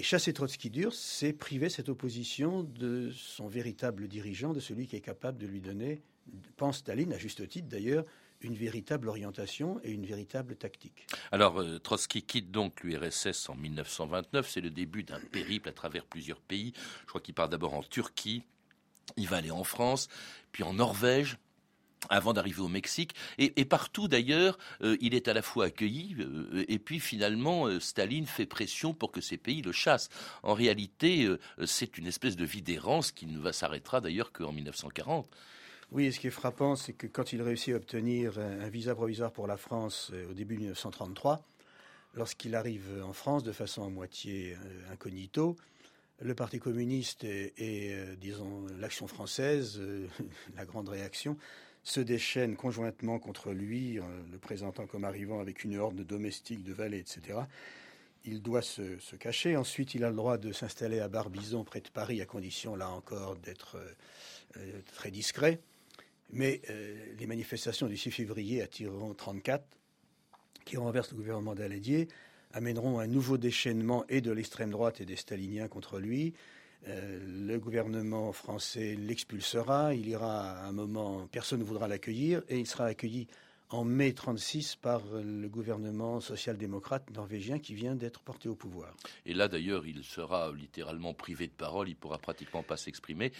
Et 0.00 0.02
chasser 0.02 0.32
Trotsky 0.32 0.70
dur, 0.70 0.94
c'est 0.94 1.34
priver 1.34 1.68
cette 1.68 1.90
opposition 1.90 2.62
de 2.62 3.10
son 3.14 3.48
véritable 3.48 4.08
dirigeant, 4.08 4.54
de 4.54 4.58
celui 4.58 4.86
qui 4.86 4.96
est 4.96 5.02
capable 5.02 5.36
de 5.36 5.46
lui 5.46 5.60
donner, 5.60 6.00
pense 6.56 6.78
Staline, 6.78 7.12
à 7.12 7.18
juste 7.18 7.46
titre 7.46 7.68
d'ailleurs, 7.68 8.06
une 8.40 8.54
véritable 8.54 9.10
orientation 9.10 9.78
et 9.84 9.90
une 9.90 10.06
véritable 10.06 10.56
tactique. 10.56 11.06
Alors, 11.32 11.60
euh, 11.60 11.78
Trotsky 11.78 12.22
quitte 12.22 12.50
donc 12.50 12.82
l'URSS 12.82 13.50
en 13.50 13.56
1929. 13.56 14.48
C'est 14.48 14.62
le 14.62 14.70
début 14.70 15.02
d'un 15.02 15.20
périple 15.20 15.68
à 15.68 15.72
travers 15.72 16.06
plusieurs 16.06 16.40
pays. 16.40 16.72
Je 17.02 17.08
crois 17.08 17.20
qu'il 17.20 17.34
part 17.34 17.50
d'abord 17.50 17.74
en 17.74 17.82
Turquie. 17.82 18.42
Il 19.18 19.28
va 19.28 19.36
aller 19.36 19.50
en 19.50 19.64
France, 19.64 20.08
puis 20.50 20.62
en 20.62 20.72
Norvège, 20.72 21.36
avant 22.08 22.32
d'arriver 22.32 22.60
au 22.60 22.68
Mexique. 22.68 23.14
Et, 23.38 23.64
partout 23.64 24.08
d'ailleurs, 24.08 24.58
euh, 24.82 24.96
il 25.00 25.14
est 25.14 25.28
à 25.28 25.34
la 25.34 25.42
fois 25.42 25.66
accueilli, 25.66 26.16
euh, 26.18 26.64
et 26.68 26.78
puis 26.78 27.00
finalement, 27.00 27.66
euh, 27.66 27.80
Staline 27.80 28.26
fait 28.26 28.46
pression 28.46 28.94
pour 28.94 29.12
que 29.12 29.20
ces 29.20 29.36
pays 29.36 29.62
le 29.62 29.72
chassent. 29.72 30.08
En 30.42 30.54
réalité, 30.54 31.28
c'est 31.64 31.98
une 31.98 32.06
espèce 32.06 32.36
de 32.36 32.44
vie 32.44 32.62
d'errance 32.62 33.12
qui 33.12 33.26
ne 33.26 33.38
va 33.38 33.52
s'arrêtera 33.52 34.00
d'ailleurs 34.00 34.32
qu'en 34.32 34.52
1940. 34.52 35.28
Oui, 35.92 36.06
et 36.06 36.12
ce 36.12 36.20
qui 36.20 36.28
est 36.28 36.32
frappant, 36.32 36.76
c'est 36.76 36.92
que 36.92 37.06
quand 37.06 37.32
il 37.32 37.42
réussit 37.42 37.74
à 37.74 37.76
obtenir 37.76 38.38
un, 38.38 38.68
visa 38.68 38.94
provisoire 38.94 39.32
pour 39.32 39.46
la 39.46 39.56
France 39.56 40.12
au 40.30 40.34
début 40.34 40.54
de 40.54 40.60
1933, 40.60 41.42
lorsqu'il 42.14 42.54
arrive 42.54 43.02
en 43.04 43.12
France 43.12 43.42
de 43.42 43.52
façon 43.52 43.84
à 43.84 43.88
moitié 43.88 44.56
incognito, 44.92 45.56
le 46.20 46.34
Parti 46.34 46.58
communiste 46.58 47.24
et, 47.24 47.96
disons, 48.20 48.66
l'Action 48.78 49.08
française, 49.08 49.80
la 50.56 50.64
grande 50.64 50.88
réaction, 50.88 51.36
se 51.82 52.00
déchaînent 52.00 52.56
conjointement 52.56 53.18
contre 53.18 53.52
lui, 53.52 53.98
le 54.30 54.38
présentant 54.38 54.86
comme 54.86 55.04
arrivant 55.04 55.40
avec 55.40 55.64
une 55.64 55.76
horde 55.76 55.96
de 55.96 56.02
domestiques, 56.02 56.62
de 56.62 56.72
valets, 56.72 56.98
etc. 56.98 57.40
Il 58.24 58.42
doit 58.42 58.62
se, 58.62 59.16
cacher. 59.16 59.56
Ensuite, 59.56 59.94
il 59.94 60.04
a 60.04 60.10
le 60.10 60.16
droit 60.16 60.36
de 60.36 60.52
s'installer 60.52 61.00
à 61.00 61.08
Barbizon, 61.08 61.64
près 61.64 61.80
de 61.80 61.88
Paris, 61.88 62.20
à 62.20 62.26
condition, 62.26 62.76
là 62.76 62.90
encore, 62.90 63.36
d'être 63.36 63.76
euh, 63.76 63.92
euh, 64.58 64.80
très 64.94 65.10
discret. 65.10 65.60
Mais 66.30 66.60
euh, 66.68 66.96
les 67.18 67.26
manifestations 67.26 67.86
du 67.86 67.96
6 67.96 68.10
février 68.10 68.60
à 68.62 68.66
Tiron 68.66 69.14
34, 69.14 69.64
qui 70.66 70.76
renversent 70.76 71.12
le 71.12 71.16
gouvernement 71.16 71.54
d'Aladier, 71.54 72.08
amèneront 72.52 72.98
un 72.98 73.06
nouveau 73.06 73.38
déchaînement 73.38 74.04
et 74.08 74.20
de 74.20 74.30
l'extrême 74.32 74.70
droite 74.70 75.00
et 75.00 75.06
des 75.06 75.16
staliniens 75.16 75.68
contre 75.68 75.98
lui. 75.98 76.34
Euh, 76.88 77.18
le 77.46 77.58
gouvernement 77.58 78.32
français 78.32 78.96
l'expulsera, 78.98 79.94
il 79.94 80.08
ira 80.08 80.52
à 80.52 80.66
un 80.66 80.72
moment, 80.72 81.28
personne 81.30 81.60
ne 81.60 81.64
voudra 81.64 81.88
l'accueillir, 81.88 82.42
et 82.48 82.58
il 82.58 82.66
sera 82.66 82.86
accueilli 82.86 83.26
en 83.68 83.84
mai 83.84 84.12
36 84.14 84.76
par 84.76 85.02
le 85.12 85.48
gouvernement 85.48 86.20
social-démocrate 86.20 87.10
norvégien 87.10 87.58
qui 87.58 87.74
vient 87.74 87.94
d'être 87.94 88.20
porté 88.20 88.48
au 88.48 88.54
pouvoir. 88.54 88.94
Et 89.26 89.34
là 89.34 89.46
d'ailleurs, 89.46 89.86
il 89.86 90.02
sera 90.02 90.52
littéralement 90.52 91.14
privé 91.14 91.46
de 91.46 91.52
parole, 91.52 91.88
il 91.88 91.96
pourra 91.96 92.18
pratiquement 92.18 92.62
pas 92.62 92.76
s'exprimer. 92.76 93.32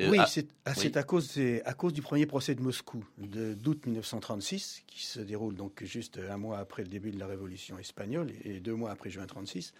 Euh, 0.00 0.10
oui, 0.10 0.18
c'est 0.28 0.46
à, 0.64 0.70
à, 0.98 1.02
cause 1.02 1.38
à 1.64 1.74
cause 1.74 1.92
du 1.92 2.02
premier 2.02 2.26
procès 2.26 2.54
de 2.54 2.62
Moscou 2.62 3.04
d'août 3.18 3.84
1936, 3.86 4.84
qui 4.86 5.04
se 5.04 5.20
déroule 5.20 5.56
donc 5.56 5.82
juste 5.84 6.18
un 6.18 6.36
mois 6.36 6.58
après 6.58 6.82
le 6.82 6.88
début 6.88 7.10
de 7.10 7.18
la 7.18 7.26
révolution 7.26 7.78
espagnole 7.78 8.32
et 8.44 8.60
deux 8.60 8.74
mois 8.74 8.90
après 8.90 9.10
juin 9.10 9.26
36. 9.26 9.74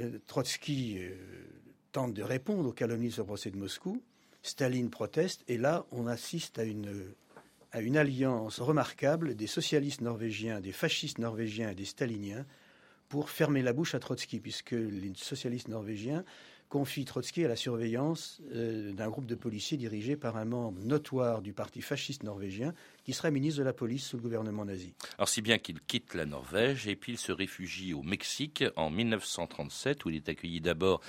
Euh, 0.00 0.18
Trotsky 0.26 0.98
tente 1.98 2.14
de 2.14 2.22
répondre 2.22 2.68
aux 2.68 2.72
calomnies 2.72 3.10
sur 3.10 3.24
le 3.24 3.26
procès 3.26 3.50
de 3.50 3.56
Moscou. 3.56 4.00
Staline 4.44 4.88
proteste 4.88 5.42
et 5.48 5.58
là, 5.58 5.84
on 5.90 6.06
assiste 6.06 6.60
à 6.60 6.62
une, 6.62 7.12
à 7.72 7.80
une 7.80 7.96
alliance 7.96 8.60
remarquable 8.60 9.34
des 9.34 9.48
socialistes 9.48 10.00
norvégiens, 10.00 10.60
des 10.60 10.70
fascistes 10.70 11.18
norvégiens 11.18 11.70
et 11.70 11.74
des 11.74 11.84
staliniens 11.84 12.46
pour 13.08 13.30
fermer 13.30 13.62
la 13.62 13.72
bouche 13.72 13.96
à 13.96 13.98
Trotsky, 13.98 14.38
puisque 14.38 14.70
les 14.70 15.12
socialistes 15.16 15.66
norvégiens 15.66 16.24
confie 16.68 17.04
Trotsky 17.04 17.44
à 17.44 17.48
la 17.48 17.56
surveillance 17.56 18.40
euh, 18.54 18.92
d'un 18.92 19.08
groupe 19.08 19.26
de 19.26 19.34
policiers 19.34 19.76
dirigé 19.76 20.16
par 20.16 20.36
un 20.36 20.44
membre 20.44 20.80
notoire 20.84 21.42
du 21.42 21.52
parti 21.52 21.80
fasciste 21.80 22.22
norvégien 22.22 22.74
qui 23.04 23.12
serait 23.12 23.30
ministre 23.30 23.58
de 23.58 23.64
la 23.64 23.72
police 23.72 24.06
sous 24.06 24.18
le 24.18 24.22
gouvernement 24.22 24.64
nazi. 24.64 24.94
Alors 25.16 25.28
si 25.28 25.40
bien 25.40 25.58
qu'il 25.58 25.80
quitte 25.80 26.14
la 26.14 26.26
Norvège 26.26 26.86
et 26.86 26.94
puis 26.94 27.12
il 27.12 27.18
se 27.18 27.32
réfugie 27.32 27.94
au 27.94 28.02
Mexique 28.02 28.64
en 28.76 28.90
1937 28.90 30.04
où 30.04 30.10
il 30.10 30.16
est 30.16 30.28
accueilli 30.28 30.60
d'abord 30.60 31.00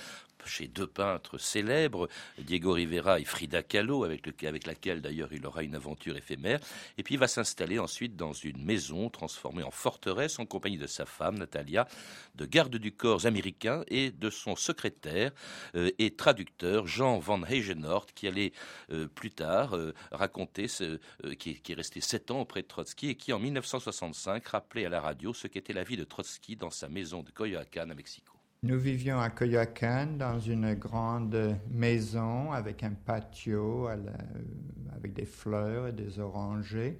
chez 0.46 0.68
deux 0.68 0.86
peintres 0.86 1.38
célèbres, 1.38 2.08
Diego 2.38 2.72
Rivera 2.72 3.20
et 3.20 3.24
Frida 3.24 3.62
Kahlo, 3.62 4.04
avec, 4.04 4.26
avec 4.44 4.66
laquelle 4.66 5.00
d'ailleurs 5.00 5.32
il 5.32 5.46
aura 5.46 5.62
une 5.62 5.74
aventure 5.74 6.16
éphémère. 6.16 6.60
Et 6.98 7.02
puis 7.02 7.14
il 7.14 7.18
va 7.18 7.28
s'installer 7.28 7.78
ensuite 7.78 8.16
dans 8.16 8.32
une 8.32 8.62
maison 8.64 9.10
transformée 9.10 9.62
en 9.62 9.70
forteresse 9.70 10.38
en 10.38 10.46
compagnie 10.46 10.78
de 10.78 10.86
sa 10.86 11.06
femme, 11.06 11.38
Natalia, 11.38 11.86
de 12.34 12.46
garde 12.46 12.76
du 12.76 12.92
corps 12.92 13.26
américain 13.26 13.84
et 13.88 14.10
de 14.10 14.30
son 14.30 14.56
secrétaire 14.56 15.32
euh, 15.74 15.90
et 15.98 16.14
traducteur, 16.14 16.86
Jean 16.86 17.18
Van 17.18 17.42
Hegenort, 17.42 18.06
qui 18.06 18.26
allait 18.28 18.52
euh, 18.90 19.06
plus 19.08 19.30
tard 19.30 19.76
euh, 19.76 19.94
raconter, 20.12 20.68
ce, 20.68 20.98
qui, 21.38 21.60
qui, 21.60 21.72
est 21.72 21.74
resté 21.74 22.00
sept 22.00 22.30
ans 22.30 22.40
auprès 22.40 22.62
de 22.62 22.66
Trotsky 22.66 23.10
et 23.10 23.14
qui 23.14 23.32
en 23.32 23.38
1965 23.38 24.46
rappelait 24.48 24.86
à 24.86 24.88
la 24.88 25.00
radio 25.00 25.34
ce 25.34 25.46
qu'était 25.46 25.72
la 25.72 25.84
vie 25.84 25.96
de 25.96 26.04
Trotsky 26.04 26.56
dans 26.56 26.70
sa 26.70 26.88
maison 26.88 27.22
de 27.22 27.30
Coyoacán 27.30 27.90
à 27.90 27.94
Mexico. 27.94 28.39
Nous 28.62 28.78
vivions 28.78 29.18
à 29.18 29.30
Coyoacán 29.30 30.18
dans 30.18 30.38
une 30.38 30.74
grande 30.74 31.56
maison 31.70 32.52
avec 32.52 32.82
un 32.82 32.92
patio 32.92 33.88
avec 33.88 35.14
des 35.14 35.24
fleurs 35.24 35.86
et 35.86 35.92
des 35.92 36.18
orangers. 36.18 36.98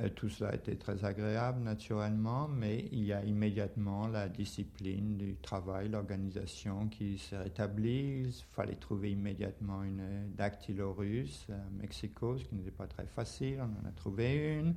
Euh, 0.00 0.08
tout 0.08 0.28
cela 0.28 0.52
était 0.52 0.74
très 0.74 1.04
agréable 1.04 1.62
naturellement, 1.62 2.48
mais 2.48 2.88
il 2.90 3.04
y 3.04 3.12
a 3.12 3.22
immédiatement 3.22 4.08
la 4.08 4.28
discipline 4.28 5.16
du 5.16 5.36
travail, 5.36 5.90
l'organisation 5.90 6.88
qui 6.88 7.18
s'est 7.18 7.38
rétablie. 7.38 8.22
Il 8.24 8.32
fallait 8.50 8.74
trouver 8.74 9.12
immédiatement 9.12 9.84
une 9.84 10.34
dactylo-russe 10.36 11.46
à 11.50 11.70
Mexico, 11.80 12.36
ce 12.36 12.46
qui 12.46 12.56
n'était 12.56 12.72
pas 12.72 12.88
très 12.88 13.06
facile. 13.06 13.60
On 13.60 13.86
en 13.86 13.88
a 13.88 13.92
trouvé 13.92 14.58
une. 14.58 14.74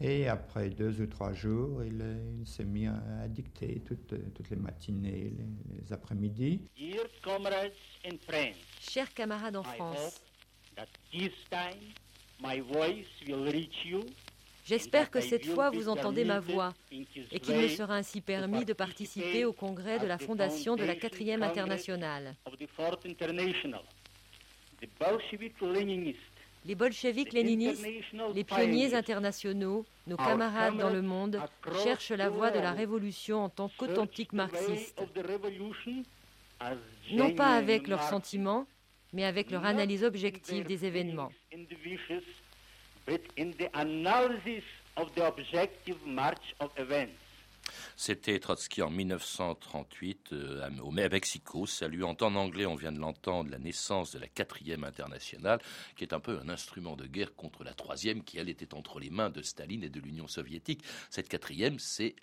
Et 0.00 0.28
après 0.28 0.68
deux 0.68 1.00
ou 1.00 1.06
trois 1.06 1.32
jours, 1.32 1.82
il, 1.82 2.02
s'est 2.44 2.64
mis 2.64 2.86
à, 2.86 3.28
dicter 3.28 3.80
toutes, 3.86 4.14
toutes, 4.34 4.50
les 4.50 4.56
matinées, 4.56 5.32
les, 5.80 5.92
après-midi. 5.92 6.60
Chers 8.80 9.14
camarades 9.14 9.56
en 9.56 9.62
France, 9.62 10.20
J'espère 14.66 15.10
que 15.10 15.20
cette 15.20 15.46
fois 15.46 15.70
vous 15.70 15.88
entendez 15.88 16.24
ma 16.24 16.40
voix 16.40 16.74
et 16.90 17.40
qu'il 17.40 17.56
me 17.56 17.68
sera 17.68 17.94
ainsi 17.94 18.20
permis 18.20 18.64
de 18.64 18.72
participer 18.74 19.44
au 19.44 19.52
congrès 19.52 19.98
de 19.98 20.06
la 20.06 20.18
fondation 20.18 20.76
de 20.76 20.84
la 20.84 20.94
4e 20.94 21.42
internationale 21.42 22.34
les 26.66 26.74
bolcheviks 26.74 27.32
léninistes, 27.32 27.86
les 28.34 28.44
pionniers 28.44 28.94
internationaux, 28.94 29.86
nos 30.06 30.16
camarades 30.16 30.76
dans 30.76 30.90
le 30.90 31.02
monde 31.02 31.40
cherchent 31.84 32.10
la 32.10 32.28
voie 32.28 32.50
de 32.50 32.58
la 32.58 32.72
révolution 32.72 33.44
en 33.44 33.48
tant 33.48 33.68
qu'authentiques 33.68 34.32
marxistes. 34.32 35.00
Non 37.12 37.32
pas 37.34 37.54
avec 37.54 37.86
leurs 37.86 38.02
sentiments, 38.02 38.66
mais 39.12 39.24
avec 39.24 39.50
leur 39.50 39.64
analyse 39.64 40.04
objective 40.04 40.66
des 40.66 40.84
événements. 40.84 41.30
C'était 47.96 48.38
Trotsky 48.38 48.82
en 48.82 48.90
1938 48.90 50.32
euh, 50.32 50.62
à 50.62 51.08
Mexico, 51.08 51.66
saluant 51.66 52.16
en 52.20 52.34
anglais, 52.34 52.66
on 52.66 52.74
vient 52.74 52.92
de 52.92 52.98
l'entendre, 52.98 53.50
la 53.50 53.58
naissance 53.58 54.12
de 54.12 54.18
la 54.18 54.28
quatrième 54.28 54.84
internationale, 54.84 55.60
qui 55.96 56.04
est 56.04 56.12
un 56.12 56.20
peu 56.20 56.38
un 56.42 56.48
instrument 56.48 56.96
de 56.96 57.06
guerre 57.06 57.34
contre 57.34 57.64
la 57.64 57.74
troisième, 57.74 58.22
qui 58.22 58.38
elle 58.38 58.48
était 58.48 58.74
entre 58.74 59.00
les 59.00 59.10
mains 59.10 59.30
de 59.30 59.42
Staline 59.42 59.82
et 59.82 59.88
de 59.88 60.00
l'Union 60.00 60.26
soviétique. 60.26 60.82
Cette 61.10 61.28
quatrième, 61.28 61.78
c'est 61.78 62.16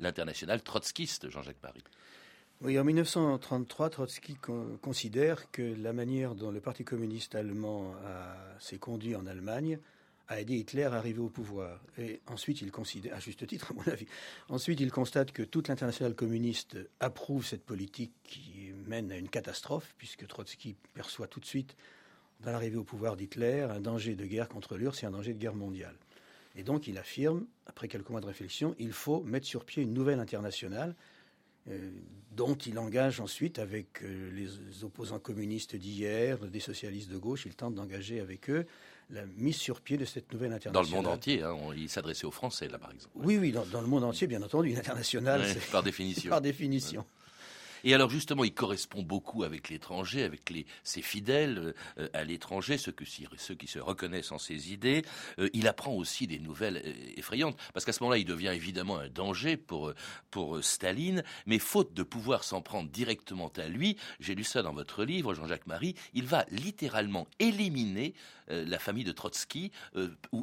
l'internationale 0.00 0.62
trotskiste, 0.62 1.30
Jean-Jacques 1.30 1.60
Paris. 1.60 1.82
Oui, 2.60 2.78
en 2.78 2.84
1933, 2.84 3.90
Trotsky 3.90 4.36
considère 4.80 5.50
que 5.50 5.62
la 5.62 5.92
manière 5.92 6.34
dont 6.34 6.50
le 6.50 6.60
Parti 6.60 6.84
communiste 6.84 7.34
allemand 7.34 7.94
s'est 8.58 8.78
conduit 8.78 9.16
en 9.16 9.26
Allemagne 9.26 9.78
a 10.28 10.40
aidé 10.40 10.56
Hitler 10.56 10.84
à 10.84 10.94
arriver 10.94 11.20
au 11.20 11.28
pouvoir. 11.28 11.80
Et 11.98 12.20
ensuite, 12.26 12.62
il 12.62 12.70
considère, 12.70 13.14
à 13.14 13.20
juste 13.20 13.46
titre, 13.46 13.72
à 13.72 13.74
mon 13.74 13.92
avis, 13.92 14.06
ensuite, 14.48 14.80
il 14.80 14.90
constate 14.90 15.32
que 15.32 15.42
toute 15.42 15.68
l'internationale 15.68 16.14
communiste 16.14 16.78
approuve 17.00 17.44
cette 17.44 17.64
politique 17.64 18.12
qui 18.24 18.72
mène 18.86 19.12
à 19.12 19.16
une 19.16 19.28
catastrophe, 19.28 19.94
puisque 19.98 20.26
Trotsky 20.26 20.76
perçoit 20.94 21.26
tout 21.26 21.40
de 21.40 21.46
suite, 21.46 21.76
dans 22.40 22.52
l'arrivée 22.52 22.76
au 22.76 22.84
pouvoir 22.84 23.16
d'Hitler, 23.16 23.60
un 23.70 23.80
danger 23.80 24.16
de 24.16 24.26
guerre 24.26 24.48
contre 24.48 24.76
l'URSS 24.76 25.02
et 25.02 25.06
un 25.06 25.10
danger 25.10 25.34
de 25.34 25.38
guerre 25.38 25.54
mondiale. 25.54 25.96
Et 26.56 26.62
donc, 26.62 26.86
il 26.86 26.98
affirme, 26.98 27.46
après 27.66 27.88
quelques 27.88 28.10
mois 28.10 28.20
de 28.20 28.26
réflexion, 28.26 28.74
il 28.78 28.92
faut 28.92 29.22
mettre 29.22 29.46
sur 29.46 29.64
pied 29.64 29.82
une 29.82 29.92
nouvelle 29.92 30.20
internationale 30.20 30.94
euh, 31.68 31.90
dont 32.32 32.54
il 32.54 32.78
engage 32.78 33.20
ensuite 33.20 33.58
avec 33.58 34.02
euh, 34.02 34.30
les 34.32 34.84
opposants 34.84 35.18
communistes 35.18 35.76
d'hier, 35.76 36.38
des 36.46 36.60
socialistes 36.60 37.10
de 37.10 37.16
gauche, 37.16 37.46
il 37.46 37.54
tente 37.54 37.74
d'engager 37.74 38.20
avec 38.20 38.50
eux 38.50 38.66
la 39.10 39.26
mise 39.36 39.56
sur 39.56 39.80
pied 39.80 39.96
de 39.96 40.04
cette 40.04 40.32
nouvelle 40.32 40.52
internationale. 40.52 40.90
Dans 40.90 40.96
le 40.96 41.02
monde 41.02 41.12
entier, 41.14 41.42
hein, 41.42 41.56
il 41.76 41.88
s'adressait 41.88 42.26
aux 42.26 42.30
Français, 42.30 42.68
là, 42.68 42.78
par 42.78 42.90
exemple. 42.90 43.14
Oui, 43.16 43.36
oui, 43.38 43.52
dans, 43.52 43.80
le 43.80 43.86
monde 43.86 44.04
entier, 44.04 44.26
bien 44.26 44.42
entendu, 44.42 44.70
une 44.72 44.78
internationale. 44.78 45.42
par 45.70 45.82
définition. 45.82 46.30
par 46.30 46.40
définition. 46.40 47.04
Et 47.84 47.92
alors 47.92 48.08
justement, 48.08 48.44
il 48.44 48.54
correspond 48.54 49.02
beaucoup 49.02 49.44
avec 49.44 49.68
l'étranger, 49.68 50.24
avec 50.24 50.52
ses 50.82 51.02
fidèles 51.02 51.74
euh, 51.98 52.08
à 52.14 52.24
l'étranger, 52.24 52.78
ceux, 52.78 52.94
ceux 53.36 53.54
qui 53.54 53.66
se 53.66 53.78
reconnaissent 53.78 54.32
en 54.32 54.38
ses 54.38 54.72
idées. 54.72 55.02
Euh, 55.38 55.50
il 55.52 55.68
apprend 55.68 55.92
aussi 55.92 56.26
des 56.26 56.38
nouvelles 56.38 56.82
euh, 56.84 57.18
effrayantes, 57.18 57.58
parce 57.74 57.84
qu'à 57.84 57.92
ce 57.92 58.02
moment-là, 58.02 58.18
il 58.18 58.24
devient 58.24 58.52
évidemment 58.54 58.98
un 58.98 59.10
danger 59.10 59.58
pour, 59.58 59.92
pour 60.30 60.64
Staline, 60.64 61.22
mais 61.44 61.58
faute 61.58 61.92
de 61.92 62.02
pouvoir 62.02 62.42
s'en 62.42 62.62
prendre 62.62 62.88
directement 62.88 63.52
à 63.56 63.68
lui, 63.68 63.98
j'ai 64.18 64.34
lu 64.34 64.44
ça 64.44 64.62
dans 64.62 64.72
votre 64.72 65.04
livre, 65.04 65.34
Jean-Jacques 65.34 65.66
Marie, 65.66 65.94
il 66.14 66.24
va 66.24 66.46
littéralement 66.50 67.28
éliminer 67.38 68.14
la 68.48 68.78
famille 68.78 69.04
de 69.04 69.12
Trotsky 69.12 69.70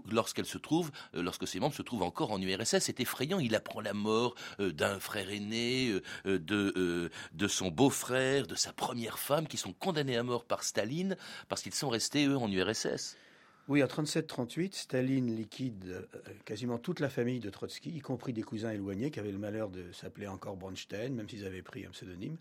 lorsqu'elle 0.10 0.46
se 0.46 0.58
trouve, 0.58 0.92
lorsque 1.14 1.48
ses 1.48 1.60
membres 1.60 1.76
se 1.76 1.84
trouvent 1.84 2.04
encore 2.04 2.32
en 2.32 2.42
URSS. 2.42 2.80
C'est 2.80 3.00
effrayant, 3.00 3.40
il 3.40 3.54
apprend 3.54 3.80
la 3.80 3.94
mort 3.94 4.36
d'un 4.60 5.00
frère 5.00 5.30
aîné, 5.30 5.94
de, 6.26 7.12
de 7.34 7.48
son 7.48 7.70
beau-frère, 7.70 8.48
de 8.48 8.56
sa 8.56 8.74
première 8.74 9.20
femme, 9.20 9.48
qui 9.48 9.58
sont 9.58 9.74
condamnés 9.74 10.18
à 10.18 10.24
mort 10.24 10.46
par 10.46 10.64
Staline 10.64 11.18
parce 11.50 11.62
qu'ils 11.62 11.74
sont 11.74 11.90
restés, 11.90 12.26
eux, 12.26 12.38
en 12.38 12.52
URSS. 12.52 13.18
Oui, 13.68 13.84
en 13.84 13.86
37-38, 13.86 14.74
Staline 14.74 15.36
liquide 15.36 15.86
euh, 15.88 16.20
quasiment 16.46 16.78
toute 16.78 17.00
la 17.00 17.10
famille 17.10 17.40
de 17.40 17.50
Trotsky, 17.50 17.92
y 17.92 18.00
compris 18.00 18.34
des 18.34 18.42
cousins 18.42 18.72
éloignés 18.72 19.12
qui 19.12 19.20
avaient 19.20 19.32
le 19.32 19.38
malheur 19.38 19.70
de 19.70 19.92
s'appeler 19.92 20.28
encore 20.28 20.58
Bronstein, 20.58 21.14
même 21.14 21.30
s'ils 21.30 21.46
avaient 21.46 21.62
pris 21.62 21.86
un 21.86 21.92
pseudonyme. 21.92 22.38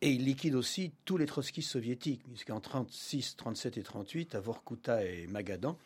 Et 0.00 0.12
il 0.12 0.24
liquide 0.24 0.54
aussi 0.54 0.92
tous 1.04 1.16
les 1.16 1.26
trotskistes 1.26 1.70
soviétiques, 1.70 2.22
puisqu'en 2.28 2.60
36, 2.60 3.36
37 3.36 3.78
et 3.78 3.82
38, 3.82 4.34
à 4.36 4.40
Vorkuta 4.40 5.04
et 5.04 5.26
Magadan, 5.26 5.76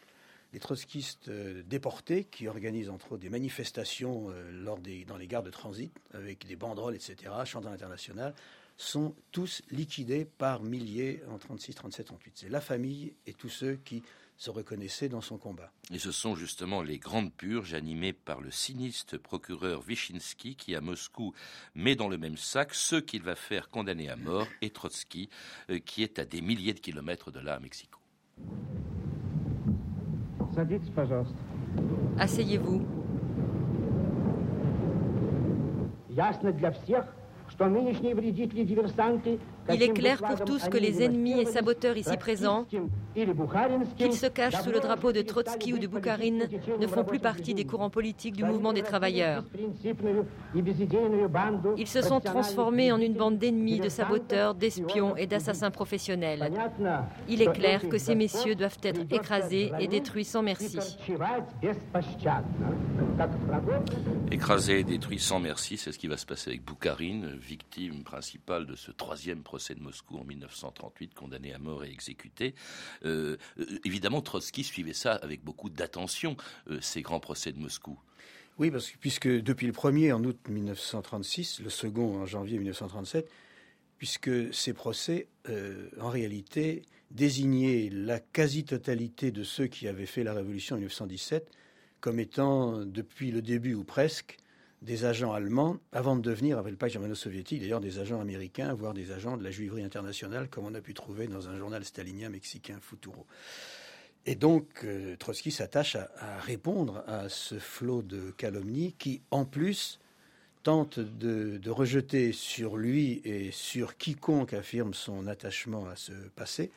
les 0.52 0.61
trotskistes 0.61 1.28
euh, 1.28 1.62
déportés, 1.66 2.25
qui 2.25 2.49
organisent 2.49 2.90
entre 2.90 3.12
autres 3.12 3.23
des 3.23 3.30
manifestations 3.30 4.30
euh, 4.30 4.64
dans 5.06 5.16
les 5.16 5.26
gares 5.26 5.42
de 5.42 5.50
transit, 5.50 5.92
avec 6.12 6.47
des 6.47 6.56
banderoles, 6.56 6.94
etc., 6.94 7.32
chantant 7.44 7.71
l'international, 7.71 8.35
sont 8.76 9.14
tous 9.30 9.62
liquidés 9.71 10.25
par 10.25 10.62
milliers 10.62 11.23
en 11.30 11.38
36, 11.38 11.75
37, 11.75 12.06
38. 12.06 12.32
C'est 12.35 12.49
la 12.49 12.61
famille 12.61 13.14
et 13.26 13.32
tous 13.32 13.49
ceux 13.49 13.76
qui 13.76 14.02
se 14.37 14.50
reconnaissaient 14.50 15.09
dans 15.09 15.21
son 15.21 15.38
combat. 15.38 15.73
Et 15.92 15.99
ce 15.99 16.11
sont 16.11 16.35
justement 16.35 16.82
les 16.82 16.99
grandes 16.99 17.32
purges 17.32 17.75
animées 17.75 18.12
par 18.12 18.40
le 18.40 18.50
sinistre 18.50 19.16
procureur 19.18 19.87
Wyszynski 19.87 20.56
qui, 20.56 20.75
à 20.75 20.80
Moscou, 20.80 21.32
met 21.75 21.94
dans 21.94 22.09
le 22.09 22.18
même 22.18 22.37
sac 22.37 22.75
ceux 22.75 23.00
qu'il 23.00 23.23
va 23.23 23.37
faire 23.37 23.68
condamner 23.68 24.09
à 24.09 24.16
mort 24.16 24.49
et 24.61 24.71
Trotsky, 24.71 25.28
euh, 25.71 25.78
qui 25.78 26.02
est 26.02 26.18
à 26.18 26.25
des 26.25 26.40
milliers 26.40 26.75
de 26.75 26.80
kilomètres 26.80 27.30
de 27.30 27.38
là, 27.38 27.54
à 27.54 27.61
Mexico. 27.61 28.00
Садитесь, 30.54 30.90
пожалуйста. 30.94 31.35
Asseyez-vous. 32.18 32.87
Ясно 36.09 36.52
для 36.52 36.73
всех, 36.73 37.06
что 37.49 37.66
нынешние 37.68 38.14
вредители-диверсанты 38.14 39.38
Il 39.71 39.83
est 39.83 39.92
clair 39.92 40.23
pour 40.23 40.45
tous 40.45 40.69
que 40.69 40.78
les 40.78 41.02
ennemis 41.02 41.40
et 41.40 41.45
saboteurs 41.45 41.97
ici 41.97 42.16
présents, 42.16 42.66
qu'ils 43.97 44.14
se 44.14 44.26
cachent 44.26 44.62
sous 44.62 44.71
le 44.71 44.81
drapeau 44.81 45.12
de 45.12 45.23
Trotsky 45.23 45.75
ou 45.75 45.78
de 45.78 45.87
Boukharine, 45.87 46.49
ne 46.81 46.87
font 46.87 47.04
plus 47.04 47.21
partie 47.21 47.54
des 47.54 47.64
courants 47.64 47.90
politiques 47.90 48.37
du 48.37 48.45
mouvement 48.45 48.73
des 48.73 48.83
travailleurs. 48.83 49.45
Ils 51.76 51.87
se 51.87 52.02
sont 52.02 52.21
transformés 52.21 52.92
en 52.92 53.00
une 53.00 53.14
bande 53.14 53.38
d'ennemis, 53.38 53.81
de 53.81 53.88
saboteurs, 53.88 54.54
d'espions 54.54 55.16
et 55.16 55.26
d'assassins 55.26 55.71
professionnels. 55.71 56.52
Il 57.28 57.42
est 57.42 57.52
clair 57.52 57.88
que 57.88 57.99
ces 57.99 58.14
messieurs 58.14 58.54
doivent 58.54 58.78
être 58.83 59.00
écrasés 59.11 59.73
et 59.78 59.88
détruits 59.88 60.25
sans 60.25 60.42
merci. 60.42 60.78
Écrasés 64.31 64.81
et 64.81 64.85
détruits 64.85 65.19
sans 65.19 65.40
merci, 65.40 65.76
c'est 65.76 65.92
ce 65.92 65.99
qui 65.99 66.07
va 66.07 66.16
se 66.16 66.26
passer 66.26 66.50
avec 66.50 66.64
Boukharine, 66.64 67.37
victime 67.37 68.02
principale 68.02 68.66
de 68.66 68.76
ce 68.76 68.90
troisième 68.90 69.42
procès 69.52 69.75
de 69.75 69.80
Moscou 69.80 70.16
en 70.16 70.25
1938, 70.25 71.12
condamné 71.12 71.52
à 71.52 71.59
mort 71.59 71.85
et 71.85 71.90
exécuté. 71.90 72.54
Euh, 73.04 73.37
euh, 73.59 73.66
évidemment, 73.85 74.23
Trotsky 74.23 74.64
suivait 74.64 74.94
ça 74.94 75.12
avec 75.12 75.44
beaucoup 75.44 75.68
d'attention, 75.68 76.38
euh, 76.71 76.78
ces 76.80 77.02
grands 77.02 77.21
procès 77.21 77.52
de 77.52 77.59
Moscou. 77.59 77.99
Oui, 78.56 78.71
parce 78.71 78.90
que, 78.90 78.97
puisque 78.97 79.28
depuis 79.28 79.66
le 79.66 79.75
premier 79.75 80.11
en 80.11 80.25
août 80.25 80.38
1936, 80.49 81.61
le 81.61 81.68
second 81.68 82.23
en 82.23 82.25
janvier 82.25 82.56
1937, 82.56 83.30
puisque 83.99 84.55
ces 84.55 84.72
procès, 84.72 85.29
en 86.00 86.09
réalité, 86.09 86.83
désignaient 87.11 87.90
la 87.92 88.20
quasi-totalité 88.20 89.33
de 89.33 89.44
ceux 89.44 89.66
qui 89.66 89.87
avaient 89.87 90.07
fait 90.07 90.24
la 90.24 90.33
révolution 90.33 90.77
en 90.77 90.79
1917 90.79 91.50
comme 92.00 92.18
étant, 92.18 92.85
depuis 92.85 93.31
le 93.31 93.42
début 93.42 93.74
ou 93.74 93.85
presque, 93.85 94.38
des 94.83 95.05
agents 95.05 95.33
allemands 95.33 95.79
avant 95.92 96.16
de 96.16 96.21
devenir, 96.21 96.59
avec 96.59 96.73
le 96.73 96.77
pacte 96.77 96.92
germano-soviétique, 96.92 97.61
d'ailleurs 97.61 97.81
des 97.81 97.99
agents 97.99 98.21
américains, 98.21 98.75
voire 98.75 98.95
des 98.95 99.12
agents 99.12 99.37
de 99.37 99.45
la 99.45 99.51
juiverie 99.51 99.85
internationale, 99.85 100.49
comme 100.49 100.66
on 100.66 100.75
a 100.75 100.81
pu 100.81 100.92
trouver 100.92 101.29
dans 101.29 101.49
un 101.49 101.57
journal 101.57 101.85
stalinien 101.85 102.29
mexicain, 102.29 102.79
Futuro. 102.81 103.27
Et 104.27 104.35
donc, 104.35 104.85
euh, 104.85 105.16
Trotsky 105.16 105.51
s'attache 105.51 105.97
à, 105.97 106.38
répondre 106.40 107.05
à 107.07 107.29
ce 107.29 107.59
flot 107.59 108.03
de 108.03 108.33
calomnies 108.33 108.95
qui, 108.99 109.23
en 109.31 109.45
plus, 109.45 110.01
tente 110.62 110.99
de, 110.99 111.61
rejeter 111.71 112.33
sur 112.33 112.77
lui 112.77 113.21
et 113.25 113.51
sur 113.53 113.97
quiconque 113.97 114.53
affirme 114.53 114.95
son 114.95 115.27
attachement 115.27 115.88
à 115.88 115.97
ce 115.97 116.12
passé 116.37 116.71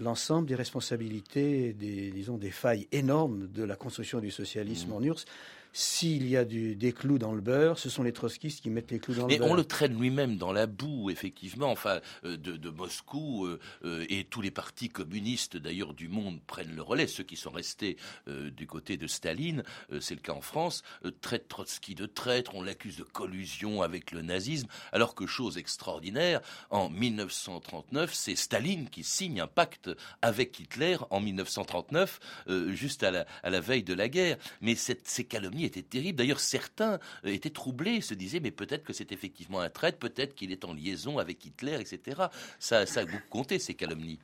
l'ensemble 0.00 0.46
des 0.46 0.54
responsabilités, 0.54 1.72
des, 1.72 2.12
disons, 2.12 2.36
des 2.36 2.52
failles 2.52 2.86
énormes 2.92 3.48
de 3.48 3.64
la 3.64 3.74
construction 3.74 4.20
du 4.20 4.30
socialisme 4.30 4.90
mmh. 4.90 4.92
en 4.92 5.02
URSS 5.02 5.24
s'il 5.72 6.28
y 6.28 6.36
a 6.36 6.44
des 6.44 6.92
clous 6.92 7.18
dans 7.18 7.32
le 7.32 7.40
beurre, 7.40 7.78
ce 7.78 7.90
sont 7.90 8.02
les 8.02 8.12
trotskistes 8.12 8.62
qui 8.62 8.70
mettent 8.70 8.90
les 8.90 8.98
clous 8.98 9.14
dans 9.14 9.26
le 9.26 9.36
beurre. 9.36 9.46
Et 9.46 9.50
on 9.50 9.54
le 9.54 9.64
traîne 9.64 9.98
lui-même 9.98 10.36
dans 10.36 10.52
la 10.52 10.66
boue, 10.66 11.10
effectivement, 11.10 11.70
enfin, 11.70 12.00
euh, 12.24 12.36
de, 12.36 12.70
Moscou, 12.70 13.46
euh, 13.46 13.58
euh, 13.84 14.04
et 14.08 14.24
tous 14.24 14.40
les 14.40 14.50
partis 14.50 14.88
communistes, 14.88 15.56
d'ailleurs, 15.56 15.94
du 15.94 16.08
monde 16.08 16.40
prennent 16.46 16.74
le 16.74 16.82
relais. 16.82 17.06
Ceux 17.06 17.24
qui 17.24 17.36
sont 17.36 17.50
restés 17.50 17.96
du 18.26 18.66
côté 18.66 18.96
de 18.96 19.06
Staline, 19.06 19.62
c'est 20.00 20.14
le 20.14 20.20
cas 20.20 20.32
en 20.32 20.40
France, 20.40 20.82
traitent 21.20 21.48
Trotsky 21.48 21.94
de 21.94 22.06
traître, 22.06 22.54
on 22.54 22.62
l'accuse 22.62 22.96
de 22.96 23.02
collusion 23.02 23.82
avec 23.82 24.12
le 24.12 24.22
nazisme, 24.22 24.68
alors 24.92 25.14
que, 25.14 25.26
chose 25.26 25.58
extraordinaire, 25.58 26.40
en 26.70 26.88
1939, 26.90 28.12
c'est 28.12 28.36
Staline 28.36 28.88
qui 28.90 29.04
signe 29.04 29.40
un 29.40 29.46
pacte 29.46 29.90
avec 30.22 30.58
Hitler 30.60 30.96
en 31.10 31.20
1939, 31.20 32.20
juste 32.68 33.02
à 33.02 33.10
la, 33.10 33.26
à 33.42 33.50
la 33.50 33.60
veille 33.60 33.82
de 33.82 33.94
la 33.94 34.08
guerre. 34.08 34.36
Mais 34.60 34.74
cette, 34.74 35.08
ces 35.08 35.24
calomnies 35.24 35.57
était 35.64 35.82
terrible. 35.82 36.18
D'ailleurs, 36.18 36.40
certains 36.40 36.98
euh, 37.24 37.32
étaient 37.32 37.50
troublés, 37.50 38.00
se 38.00 38.14
disaient, 38.14 38.40
mais 38.40 38.50
peut-être 38.50 38.84
que 38.84 38.92
c'est 38.92 39.12
effectivement 39.12 39.60
un 39.60 39.70
traître, 39.70 39.98
peut-être 39.98 40.34
qu'il 40.34 40.52
est 40.52 40.64
en 40.64 40.72
liaison 40.72 41.18
avec 41.18 41.44
Hitler, 41.44 41.78
etc. 41.80 42.22
Ça, 42.58 42.86
ça 42.86 43.04
comptez, 43.30 43.58
ces 43.58 43.74
calomnies 43.74 44.18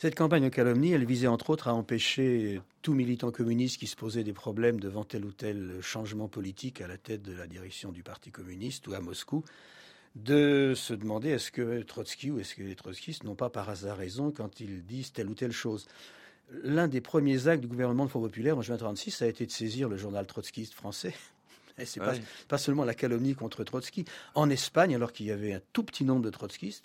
cette 0.00 0.14
campagne 0.14 0.44
de 0.44 0.48
calomnie, 0.48 0.92
elle 0.92 1.04
visait 1.04 1.26
entre 1.26 1.50
autres 1.50 1.68
à 1.68 1.74
empêcher 1.74 2.62
tout 2.80 2.94
militant 2.94 3.30
communiste 3.30 3.78
qui 3.78 3.86
se 3.86 3.96
posait 3.96 4.24
des 4.24 4.32
problèmes 4.32 4.80
devant 4.80 5.04
tel 5.04 5.26
ou 5.26 5.30
tel 5.30 5.76
changement 5.82 6.26
politique 6.26 6.80
à 6.80 6.86
la 6.86 6.96
tête 6.96 7.20
de 7.20 7.34
la 7.34 7.46
direction 7.46 7.92
du 7.92 8.02
Parti 8.02 8.30
communiste 8.30 8.88
ou 8.88 8.94
à 8.94 9.00
Moscou 9.00 9.44
de 10.16 10.72
se 10.74 10.94
demander 10.94 11.28
est-ce 11.28 11.50
que 11.50 11.82
Trotsky 11.82 12.30
ou 12.30 12.40
est-ce 12.40 12.54
que 12.54 12.62
les 12.62 12.74
trotskistes 12.74 13.24
n'ont 13.24 13.34
pas 13.34 13.50
par 13.50 13.68
hasard 13.68 13.98
raison 13.98 14.30
quand 14.30 14.60
ils 14.60 14.84
disent 14.86 15.12
telle 15.12 15.28
ou 15.28 15.34
telle 15.34 15.52
chose? 15.52 15.86
L'un 16.62 16.88
des 16.88 17.00
premiers 17.00 17.48
actes 17.48 17.62
du 17.62 17.68
gouvernement 17.68 18.04
de 18.04 18.10
Front 18.10 18.20
Populaire 18.20 18.56
en 18.56 18.62
juin 18.62 18.74
1936 18.74 19.10
ça 19.10 19.24
a 19.24 19.28
été 19.28 19.46
de 19.46 19.50
saisir 19.50 19.88
le 19.88 19.96
journal 19.96 20.26
trotskiste 20.26 20.74
français. 20.74 21.14
Et 21.78 21.86
c'est 21.86 22.00
pas, 22.00 22.14
pas, 22.48 22.58
seulement 22.58 22.84
la 22.84 22.92
calomnie 22.92 23.34
contre 23.34 23.64
Trotsky. 23.64 24.04
En 24.34 24.50
Espagne, 24.50 24.94
alors 24.94 25.12
qu'il 25.12 25.24
y 25.26 25.30
avait 25.30 25.54
un 25.54 25.62
tout 25.72 25.82
petit 25.82 26.04
nombre 26.04 26.20
de 26.20 26.28
trotskistes, 26.28 26.84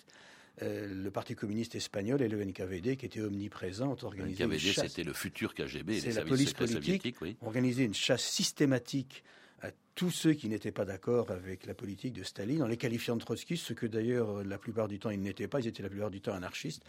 euh, 0.62 0.88
le 0.88 1.10
Parti 1.10 1.34
communiste 1.34 1.74
espagnol 1.74 2.22
et 2.22 2.28
le 2.28 2.42
NKVD, 2.42 2.96
qui 2.96 3.04
étaient 3.04 3.20
omniprésents, 3.20 3.90
ont 3.90 4.04
organisé 4.04 4.44
le 4.44 4.54
NKVD, 4.54 4.72
c'était 4.72 5.02
le 5.02 5.12
futur 5.12 5.54
KGB, 5.54 6.00
c'est 6.00 6.12
la 6.12 6.24
police 6.24 6.54
politique, 6.54 7.16
oui. 7.20 7.36
organisé 7.42 7.84
une 7.84 7.92
chasse 7.92 8.22
systématique 8.22 9.22
à 9.60 9.68
tous 9.94 10.10
ceux 10.10 10.32
qui 10.32 10.48
n'étaient 10.48 10.72
pas 10.72 10.86
d'accord 10.86 11.30
avec 11.30 11.66
la 11.66 11.74
politique 11.74 12.14
de 12.14 12.22
Staline, 12.22 12.62
en 12.62 12.66
les 12.66 12.78
qualifiant 12.78 13.16
de 13.16 13.20
trotskistes, 13.20 13.66
ce 13.66 13.74
que 13.74 13.84
d'ailleurs 13.84 14.44
la 14.44 14.56
plupart 14.56 14.88
du 14.88 14.98
temps 14.98 15.10
ils 15.10 15.20
n'étaient 15.20 15.48
pas, 15.48 15.60
ils 15.60 15.66
étaient 15.66 15.82
la 15.82 15.90
plupart 15.90 16.10
du 16.10 16.22
temps 16.22 16.32
anarchistes 16.32 16.84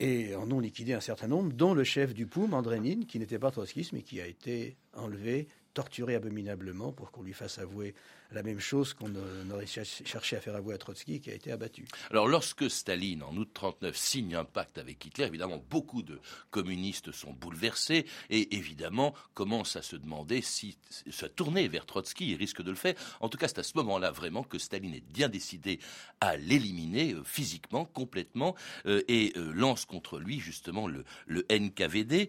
et 0.00 0.34
en 0.34 0.50
ont 0.50 0.60
liquidé 0.60 0.94
un 0.94 1.00
certain 1.00 1.28
nombre, 1.28 1.52
dont 1.52 1.74
le 1.74 1.84
chef 1.84 2.14
du 2.14 2.26
POUM, 2.26 2.54
Andrénine, 2.54 3.04
qui 3.06 3.18
n'était 3.18 3.38
pas 3.38 3.50
trotskiste, 3.50 3.92
mais 3.92 4.00
qui 4.00 4.20
a 4.20 4.26
été 4.26 4.76
enlevé, 4.94 5.46
torturé 5.74 6.14
abominablement 6.14 6.90
pour 6.90 7.10
qu'on 7.10 7.22
lui 7.22 7.34
fasse 7.34 7.58
avouer 7.58 7.94
la 8.32 8.42
même 8.42 8.60
chose 8.60 8.94
qu'on 8.94 9.12
aurait 9.50 9.66
cherché 9.66 10.36
à 10.36 10.40
faire 10.40 10.54
avouer 10.54 10.74
à 10.74 10.78
Trotsky, 10.78 11.20
qui 11.20 11.30
a 11.30 11.34
été 11.34 11.52
abattu. 11.52 11.86
Alors, 12.10 12.28
lorsque 12.28 12.70
Staline, 12.70 13.22
en 13.22 13.36
août 13.36 13.50
39, 13.52 13.96
signe 13.96 14.34
un 14.34 14.44
pacte 14.44 14.78
avec 14.78 15.04
Hitler, 15.04 15.26
évidemment, 15.26 15.62
beaucoup 15.70 16.02
de 16.02 16.20
communistes 16.50 17.12
sont 17.12 17.32
bouleversés 17.32 18.06
et 18.30 18.56
évidemment 18.56 19.14
commencent 19.34 19.76
à 19.76 19.82
se 19.82 19.96
demander 19.96 20.42
si 20.42 20.76
se 21.10 21.26
tourner 21.26 21.68
vers 21.68 21.86
Trotsky. 21.86 22.30
Ils 22.30 22.36
risquent 22.36 22.62
de 22.62 22.70
le 22.70 22.76
faire. 22.76 22.94
En 23.20 23.28
tout 23.28 23.38
cas, 23.38 23.48
c'est 23.48 23.58
à 23.58 23.62
ce 23.62 23.76
moment-là 23.76 24.10
vraiment 24.10 24.42
que 24.42 24.58
Staline 24.58 24.94
est 24.94 25.12
bien 25.12 25.28
décidé 25.28 25.80
à 26.20 26.36
l'éliminer 26.36 27.14
euh, 27.14 27.22
physiquement, 27.24 27.84
complètement, 27.84 28.54
euh, 28.86 29.02
et 29.08 29.32
euh, 29.36 29.52
lance 29.52 29.84
contre 29.84 30.18
lui 30.18 30.40
justement 30.40 30.86
le, 30.86 31.04
NKVD. 31.50 32.28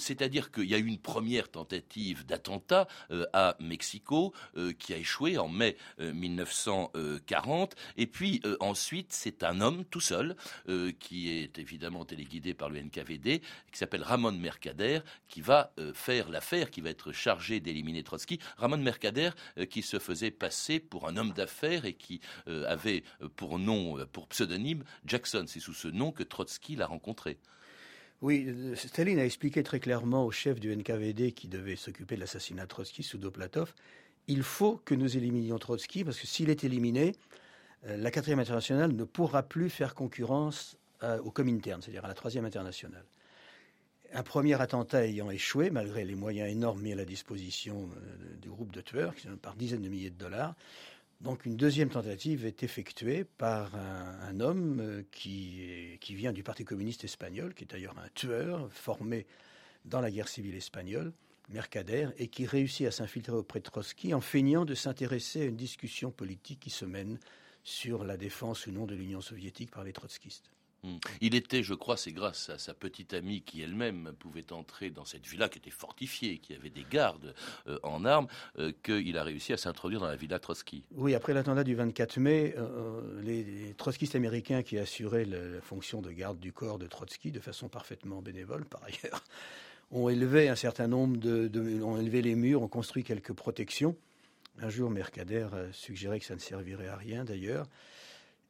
C'est-à-dire 0.00 0.50
qu'il 0.50 0.64
y 0.64 0.74
a 0.74 0.78
eu 0.78 0.86
une 0.86 0.98
première 0.98 1.48
tentative 1.50 2.24
d'attentat 2.26 2.38
attentat 2.38 2.88
à 3.32 3.56
Mexico 3.60 4.32
qui 4.78 4.94
a 4.94 4.96
échoué 4.96 5.27
en 5.36 5.48
mai 5.48 5.76
1940. 5.98 7.74
Et 7.96 8.06
puis 8.06 8.40
ensuite, 8.60 9.12
c'est 9.12 9.42
un 9.42 9.60
homme 9.60 9.84
tout 9.84 10.00
seul 10.00 10.36
qui 10.98 11.30
est 11.30 11.58
évidemment 11.58 12.04
téléguidé 12.04 12.54
par 12.54 12.70
le 12.70 12.80
NKVD, 12.80 13.40
qui 13.40 13.78
s'appelle 13.78 14.02
Ramon 14.02 14.32
Mercader, 14.32 15.00
qui 15.28 15.40
va 15.40 15.72
faire 15.94 16.28
l'affaire, 16.30 16.70
qui 16.70 16.80
va 16.80 16.90
être 16.90 17.12
chargé 17.12 17.60
d'éliminer 17.60 18.02
Trotsky. 18.02 18.38
Ramon 18.56 18.78
Mercader 18.78 19.30
qui 19.70 19.82
se 19.82 19.98
faisait 19.98 20.30
passer 20.30 20.80
pour 20.80 21.08
un 21.08 21.16
homme 21.16 21.32
d'affaires 21.32 21.84
et 21.84 21.94
qui 21.94 22.20
avait 22.46 23.02
pour 23.36 23.58
nom, 23.58 23.98
pour 24.12 24.28
pseudonyme 24.28 24.84
Jackson. 25.04 25.44
C'est 25.46 25.60
sous 25.60 25.74
ce 25.74 25.88
nom 25.88 26.12
que 26.12 26.22
Trotsky 26.22 26.76
l'a 26.76 26.86
rencontré. 26.86 27.38
Oui, 28.20 28.46
euh, 28.48 28.74
Staline 28.74 29.20
a 29.20 29.24
expliqué 29.24 29.62
très 29.62 29.78
clairement 29.78 30.24
au 30.24 30.32
chef 30.32 30.58
du 30.58 30.74
NKVD 30.74 31.32
qui 31.32 31.46
devait 31.46 31.76
s'occuper 31.76 32.16
de 32.16 32.20
l'assassinat 32.20 32.64
de 32.64 32.68
Trotsky, 32.68 33.02
Soudoplatov, 33.04 33.72
il 34.28 34.42
faut 34.42 34.80
que 34.84 34.94
nous 34.94 35.16
éliminions 35.16 35.58
Trotsky 35.58 36.04
parce 36.04 36.18
que 36.18 36.26
s'il 36.26 36.50
est 36.50 36.64
éliminé, 36.64 37.16
euh, 37.86 37.96
la 37.96 38.10
quatrième 38.10 38.38
internationale 38.38 38.92
ne 38.92 39.04
pourra 39.04 39.42
plus 39.42 39.70
faire 39.70 39.94
concurrence 39.94 40.76
au 41.22 41.30
Comintern, 41.30 41.80
c'est-à-dire 41.80 42.04
à 42.04 42.08
la 42.08 42.14
troisième 42.14 42.44
internationale. 42.44 43.04
Un 44.12 44.22
premier 44.22 44.58
attentat 44.60 45.06
ayant 45.06 45.30
échoué, 45.30 45.68
malgré 45.68 46.04
les 46.04 46.14
moyens 46.14 46.50
énormes 46.50 46.80
mis 46.80 46.92
à 46.92 46.96
la 46.96 47.04
disposition 47.04 47.90
euh, 47.96 48.36
du 48.40 48.48
groupe 48.48 48.72
de 48.72 48.80
tueurs, 48.80 49.14
qui 49.14 49.22
sont 49.22 49.36
par 49.36 49.54
dizaines 49.54 49.82
de 49.82 49.88
milliers 49.88 50.10
de 50.10 50.16
dollars, 50.16 50.54
donc 51.20 51.44
une 51.44 51.56
deuxième 51.56 51.90
tentative 51.90 52.46
est 52.46 52.62
effectuée 52.62 53.24
par 53.24 53.74
un, 53.74 54.40
homme 54.40 54.80
euh, 54.80 55.02
qui, 55.10 55.98
vient 56.08 56.32
du 56.32 56.42
Parti 56.42 56.64
communiste 56.64 57.04
espagnol, 57.04 57.52
qui 57.52 57.64
est 57.64 57.70
d'ailleurs 57.70 57.98
un 57.98 58.08
tueur 58.14 58.72
formé 58.72 59.26
dans 59.84 60.00
la 60.00 60.10
guerre 60.10 60.28
civile 60.28 60.54
espagnole, 60.54 61.12
Mercader, 61.48 62.08
et 62.18 62.28
qui 62.28 62.46
réussit 62.46 62.86
à 62.86 62.90
s'infiltrer 62.90 63.36
auprès 63.36 63.60
de 63.60 63.64
Trotsky 63.64 64.14
en 64.14 64.20
feignant 64.20 64.64
de 64.64 64.74
s'intéresser 64.74 65.42
à 65.42 65.44
une 65.44 65.56
discussion 65.56 66.10
politique 66.10 66.60
qui 66.60 66.70
se 66.70 66.84
mène 66.84 67.18
sur 67.64 68.04
la 68.04 68.16
défense 68.16 68.66
ou 68.66 68.72
non 68.72 68.86
de 68.86 68.94
l'Union 68.94 69.20
soviétique 69.20 69.70
par 69.70 69.84
les 69.84 69.92
trotskistes. 69.92 70.50
Hmm. 70.84 70.98
Il 71.20 71.34
était, 71.34 71.64
je 71.64 71.74
crois, 71.74 71.96
c'est 71.96 72.12
grâce 72.12 72.50
à 72.50 72.58
sa 72.58 72.72
petite 72.72 73.12
amie 73.12 73.42
qui 73.42 73.62
elle-même 73.62 74.12
pouvait 74.18 74.52
entrer 74.52 74.90
dans 74.90 75.04
cette 75.04 75.26
villa 75.26 75.48
qui 75.48 75.58
était 75.58 75.70
fortifiée, 75.70 76.38
qui 76.38 76.54
avait 76.54 76.70
des 76.70 76.86
gardes 76.88 77.34
euh, 77.66 77.78
en 77.82 78.04
armes, 78.04 78.28
euh, 78.58 78.70
qu'il 78.84 79.18
a 79.18 79.24
réussi 79.24 79.52
à 79.52 79.56
s'introduire 79.56 80.00
dans 80.00 80.06
la 80.06 80.14
villa 80.14 80.38
Trotsky. 80.38 80.84
Oui, 80.92 81.16
après 81.16 81.34
l'attentat 81.34 81.64
du 81.64 81.74
24 81.74 82.18
mai, 82.20 82.54
euh, 82.56 83.20
les, 83.22 83.74
trotskistes 83.76 84.14
américains 84.14 84.62
qui 84.62 84.78
assuraient 84.78 85.24
la, 85.24 85.60
fonction 85.60 86.00
de 86.00 86.12
garde 86.12 86.38
du 86.38 86.52
corps 86.52 86.78
de 86.78 86.86
Trotsky 86.86 87.32
de 87.32 87.40
façon 87.40 87.68
parfaitement 87.68 88.22
bénévole, 88.22 88.64
par 88.64 88.82
ailleurs, 88.84 89.24
ont 89.90 90.08
élevé 90.08 90.48
un 90.48 90.56
certain 90.56 90.86
nombre 90.86 91.16
de, 91.16 91.82
ont 91.82 91.98
élevé 91.98 92.22
les 92.22 92.34
murs, 92.34 92.62
ont 92.62 92.68
construit 92.68 93.04
quelques 93.04 93.32
protections. 93.32 93.96
Un 94.60 94.68
jour, 94.68 94.90
Mercader 94.90 95.46
suggérait 95.72 96.18
que 96.18 96.26
ça 96.26 96.34
ne 96.34 96.40
servirait 96.40 96.88
à 96.88 96.96
rien, 96.96 97.24
d'ailleurs. 97.24 97.68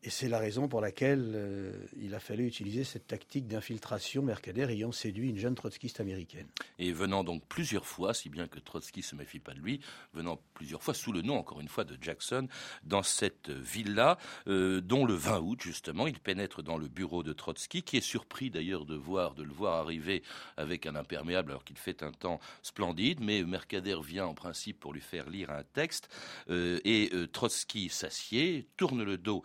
Et 0.04 0.11
c'est 0.11 0.28
la 0.28 0.38
raison 0.38 0.68
pour 0.68 0.80
laquelle 0.80 1.32
euh, 1.34 1.72
il 2.00 2.14
a 2.14 2.20
fallu 2.20 2.46
utiliser 2.46 2.84
cette 2.84 3.08
tactique 3.08 3.48
d'infiltration 3.48 4.22
Mercader 4.22 4.66
ayant 4.70 4.92
séduit 4.92 5.30
une 5.30 5.38
jeune 5.38 5.56
trotskiste 5.56 5.98
américaine. 5.98 6.46
Et 6.78 6.92
venant 6.92 7.24
donc 7.24 7.44
plusieurs 7.48 7.84
fois, 7.84 8.14
si 8.14 8.28
bien 8.28 8.46
que 8.46 8.61
Trotsky 8.61 9.02
se 9.02 9.16
méfie 9.16 9.40
pas 9.40 9.54
de 9.54 9.58
lui, 9.58 9.80
venant 10.14 10.40
plusieurs 10.54 10.84
fois 10.84 10.94
sous 10.94 11.11
le 11.12 11.22
nom, 11.22 11.37
encore 11.37 11.61
une 11.61 11.68
fois, 11.68 11.82
de 11.82 11.98
Jackson, 12.00 12.46
dans 12.84 13.02
cette 13.02 13.50
villa, 13.50 14.18
euh, 14.46 14.80
dont 14.80 15.04
le 15.04 15.14
20 15.14 15.40
août, 15.40 15.62
justement, 15.62 16.06
il 16.06 16.20
pénètre 16.20 16.62
dans 16.62 16.78
le 16.78 16.87
bureau 16.87 17.24
de 17.24 17.32
Trotsky, 17.32 17.82
qui 17.82 17.96
est 17.96 18.00
surpris 18.00 18.50
d'ailleurs 18.50 18.84
de 18.84 18.98
de 18.98 19.42
le 19.42 19.52
voir 19.52 19.76
arriver 19.76 20.22
avec 20.58 20.84
un 20.84 20.94
imperméable 20.94 21.50
alors 21.52 21.64
qu'il 21.64 21.78
fait 21.78 22.02
un 22.02 22.12
temps 22.12 22.40
splendide, 22.62 23.20
mais 23.20 23.42
Mercader 23.42 23.96
vient 24.04 24.26
en 24.26 24.34
principe 24.34 24.78
pour 24.78 24.92
lui 24.92 25.00
faire 25.00 25.30
lire 25.30 25.50
un 25.50 25.62
texte, 25.62 26.11
euh, 26.50 26.78
et 26.84 27.11
Trotsky 27.32 27.88
s'assied, 27.88 28.68
tourne 28.76 29.02
le 29.02 29.16
dos 29.16 29.42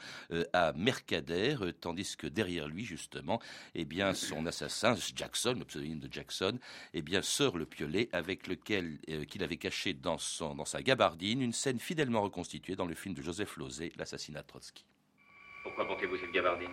à 0.53 0.73
Mercader, 0.73 1.55
euh, 1.61 1.71
tandis 1.71 2.15
que 2.17 2.27
derrière 2.27 2.67
lui, 2.67 2.85
justement, 2.85 3.39
eh 3.75 3.85
bien, 3.85 4.13
son 4.13 4.45
assassin, 4.45 4.95
Jackson, 5.15 5.55
le 5.57 5.65
pseudonyme 5.65 5.99
de 5.99 6.11
Jackson, 6.11 6.59
eh 6.93 7.01
bien, 7.01 7.21
sort 7.21 7.57
le 7.57 7.65
piolet 7.65 8.09
avec 8.11 8.47
lequel 8.47 8.99
euh, 9.09 9.25
qu'il 9.25 9.43
avait 9.43 9.57
caché 9.57 9.93
dans, 9.93 10.17
sa 10.17 10.81
gabardine 10.81 11.41
une 11.41 11.53
scène 11.53 11.79
fidèlement 11.79 12.21
reconstituée 12.21 12.75
dans 12.75 12.85
le 12.85 12.95
film 12.95 13.15
de 13.15 13.21
Joseph 13.21 13.57
Losey, 13.57 13.91
L'assassinat 13.97 14.41
de 14.41 14.47
Trotsky. 14.47 14.85
Pourquoi 15.63 15.87
portez-vous 15.87 16.17
cette 16.17 16.31
gabardine? 16.31 16.71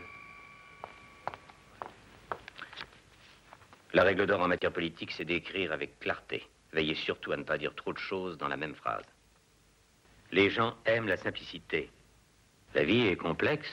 La 3.92 4.04
règle 4.04 4.26
d'or 4.26 4.40
en 4.40 4.48
matière 4.48 4.72
politique, 4.72 5.10
c'est 5.10 5.24
d'écrire 5.24 5.72
avec 5.72 5.98
clarté. 5.98 6.46
Veillez 6.72 6.94
surtout 6.94 7.32
à 7.32 7.36
ne 7.36 7.42
pas 7.42 7.58
dire 7.58 7.74
trop 7.74 7.92
de 7.92 7.98
choses 7.98 8.38
dans 8.38 8.48
la 8.48 8.56
même 8.56 8.74
phrase. 8.74 9.04
Les 10.30 10.48
gens 10.48 10.76
aiment 10.84 11.08
la 11.08 11.16
simplicité. 11.16 11.90
La 12.74 12.84
vie 12.84 13.08
est 13.08 13.16
complexe, 13.16 13.68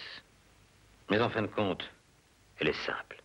mais 1.10 1.22
en 1.22 1.30
fin 1.30 1.44
de 1.44 1.48
compte, 1.48 1.88
elle 2.60 2.70
est 2.70 2.86
simple. 2.86 3.22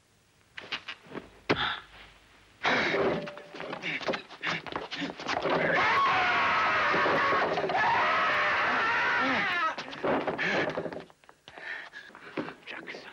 Jackson, 12.67 13.09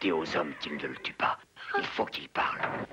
dis 0.00 0.12
aux 0.12 0.36
hommes 0.36 0.54
qu'ils 0.60 0.76
ne 0.76 0.86
le 0.86 0.96
tuent 0.96 1.14
pas. 1.14 1.38
Il 1.78 1.86
faut 1.86 2.04
qu'ils 2.04 2.28
parlent. 2.28 2.86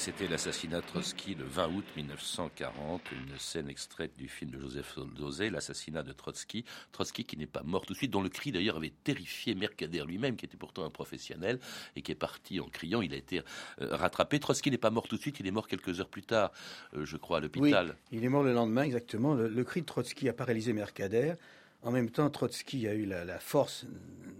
C'était 0.00 0.28
l'assassinat 0.28 0.80
de 0.80 0.86
Trotsky 0.86 1.34
le 1.34 1.44
20 1.44 1.68
août 1.74 1.84
1940, 1.94 3.02
une 3.12 3.38
scène 3.38 3.68
extraite 3.68 4.16
du 4.16 4.28
film 4.28 4.50
de 4.50 4.58
Joseph 4.58 4.98
Dosé, 5.14 5.50
l'assassinat 5.50 6.02
de 6.02 6.12
Trotsky. 6.12 6.64
Trotsky 6.90 7.26
qui 7.26 7.36
n'est 7.36 7.44
pas 7.44 7.62
mort 7.64 7.84
tout 7.84 7.92
de 7.92 7.98
suite, 7.98 8.10
dont 8.10 8.22
le 8.22 8.30
cri 8.30 8.50
d'ailleurs 8.50 8.76
avait 8.76 8.94
terrifié 9.04 9.54
Mercader 9.54 10.02
lui-même, 10.06 10.36
qui 10.36 10.46
était 10.46 10.56
pourtant 10.56 10.86
un 10.86 10.90
professionnel, 10.90 11.58
et 11.96 12.00
qui 12.00 12.12
est 12.12 12.14
parti 12.14 12.60
en 12.60 12.68
criant. 12.70 13.02
Il 13.02 13.12
a 13.12 13.18
été 13.18 13.40
euh, 13.82 13.94
rattrapé. 13.94 14.40
Trotsky 14.40 14.70
n'est 14.70 14.78
pas 14.78 14.88
mort 14.88 15.06
tout 15.06 15.16
de 15.16 15.20
suite, 15.20 15.38
il 15.38 15.46
est 15.46 15.50
mort 15.50 15.68
quelques 15.68 16.00
heures 16.00 16.08
plus 16.08 16.22
tard, 16.22 16.50
euh, 16.96 17.04
je 17.04 17.18
crois, 17.18 17.36
à 17.36 17.40
l'hôpital. 17.42 17.88
Oui, 17.88 18.18
il 18.18 18.24
est 18.24 18.30
mort 18.30 18.42
le 18.42 18.54
lendemain, 18.54 18.84
exactement. 18.84 19.34
Le, 19.34 19.64
cri 19.64 19.82
de 19.82 19.86
Trotsky 19.86 20.30
a 20.30 20.32
paralysé 20.32 20.72
Mercader. 20.72 21.34
En 21.82 21.90
même 21.90 22.10
temps, 22.10 22.28
Trotsky 22.28 22.86
a 22.88 22.94
eu 22.94 23.06
la, 23.06 23.38
force 23.38 23.86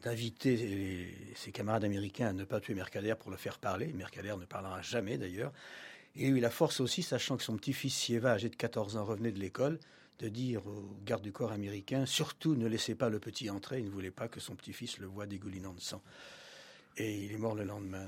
d'inviter 0.03 1.09
ses 1.35 1.53
camarades 1.53 1.85
américains 1.85 2.29
à 2.29 2.33
ne 2.33 2.45
pas 2.45 2.61
tuer 2.61 2.75
Mercader 2.75 3.15
pour 3.19 3.31
le 3.31 3.37
faire 3.37 3.59
parler. 3.59 3.93
Mercader 3.95 4.35
ne 4.39 4.45
parlera 4.45 4.83
jamais 4.83 5.17
d'ailleurs. 5.17 5.53
Et 6.17 6.27
il 6.27 6.35
a 6.35 6.37
eu 6.37 6.41
la 6.41 6.51
force 6.51 6.81
aussi, 6.81 7.03
sachant 7.03 7.37
que 7.37 7.43
son 7.43 7.57
petit-fils 7.57 7.95
Sieva, 7.95 8.33
âgé 8.33 8.51
de 8.51 8.57
14 8.57 8.97
ans, 8.97 9.05
revenait 9.05 9.33
de 9.33 9.39
l'école, 9.39 9.79
de 10.19 10.29
dire 10.29 10.67
aux 10.67 10.97
gardes 11.05 11.23
du 11.23 11.33
corps 11.33 11.53
américains 11.53 12.05
surtout 12.05 12.55
ne 12.55 12.67
laissez 12.67 12.95
pas 12.95 13.09
le 13.09 13.19
petit 13.21 13.49
entrer. 13.49 13.79
Il 13.79 13.87
ne 13.87 13.91
voulait 13.91 14.11
pas 14.11 14.29
que 14.29 14.41
son 14.41 14.55
petit-fils 14.55 14.99
le 14.99 15.07
voie 15.07 15.27
dégoulinant 15.27 15.73
de 15.73 15.81
sang. 15.81 16.03
Et 16.97 17.25
il 17.25 17.33
est 17.33 17.39
mort 17.39 17.55
le 17.55 17.65
lendemain, 17.65 18.07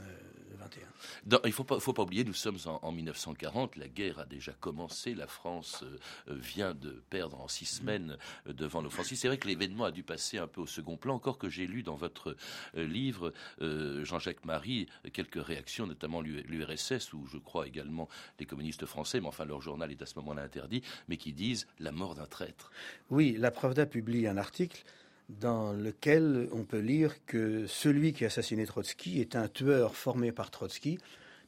le 0.50 0.56
21. 0.56 1.40
il 1.44 1.46
ne 1.48 1.52
faut 1.52 1.64
pas, 1.64 1.80
faut 1.80 1.92
pas 1.92 2.02
oublier, 2.02 2.24
nous 2.24 2.32
sommes 2.32 2.58
en, 2.66 2.92
1940, 2.92 3.76
la 3.76 3.88
guerre 3.88 4.18
a 4.18 4.26
déjà 4.26 4.52
commencé, 4.52 5.14
la 5.14 5.26
France 5.26 5.82
euh, 5.82 5.96
vient 6.28 6.74
de 6.74 7.02
perdre 7.10 7.40
en 7.40 7.48
six 7.48 7.66
semaines 7.66 8.16
euh, 8.46 8.52
devant 8.52 8.82
l'offensive. 8.82 9.16
C'est 9.16 9.28
vrai 9.28 9.38
que 9.38 9.48
l'événement 9.48 9.84
a 9.84 9.90
dû 9.90 10.02
passer 10.02 10.38
un 10.38 10.46
peu 10.46 10.60
au 10.60 10.66
second 10.66 10.96
plan, 10.96 11.14
encore 11.14 11.38
que 11.38 11.48
j'ai 11.48 11.66
lu 11.66 11.82
dans 11.82 11.94
votre 11.94 12.36
euh, 12.76 12.86
livre, 12.86 13.32
Jean-Jacques 13.60 14.44
Marie, 14.44 14.86
quelques 15.12 15.42
réactions, 15.42 15.86
notamment 15.86 16.20
l'URSS, 16.20 17.12
ou 17.12 17.26
je 17.26 17.38
crois 17.38 17.66
également 17.66 18.08
les 18.38 18.46
communistes 18.46 18.86
français, 18.86 19.20
mais 19.20 19.28
enfin 19.28 19.44
leur 19.44 19.60
journal 19.60 19.90
est 19.90 20.02
à 20.02 20.06
ce 20.06 20.16
moment-là 20.16 20.42
interdit, 20.42 20.82
mais 21.08 21.16
qui 21.16 21.32
disent 21.32 21.66
la 21.78 21.92
mort 21.92 22.14
d'un 22.14 22.26
traître. 22.26 22.70
Oui, 23.10 23.36
la 23.38 23.50
Pravda 23.50 23.86
publie 23.86 24.26
un 24.26 24.36
article 24.36 24.84
dans 25.28 25.72
lequel 25.72 26.48
on 26.52 26.64
peut 26.64 26.78
lire 26.78 27.24
que 27.26 27.66
celui 27.66 28.12
qui 28.12 28.24
a 28.24 28.26
assassiné 28.26 28.66
Trotsky 28.66 29.20
est 29.20 29.36
un 29.36 29.48
tueur 29.48 29.94
formé 29.94 30.32
par 30.32 30.50
Trotsky 30.50 30.98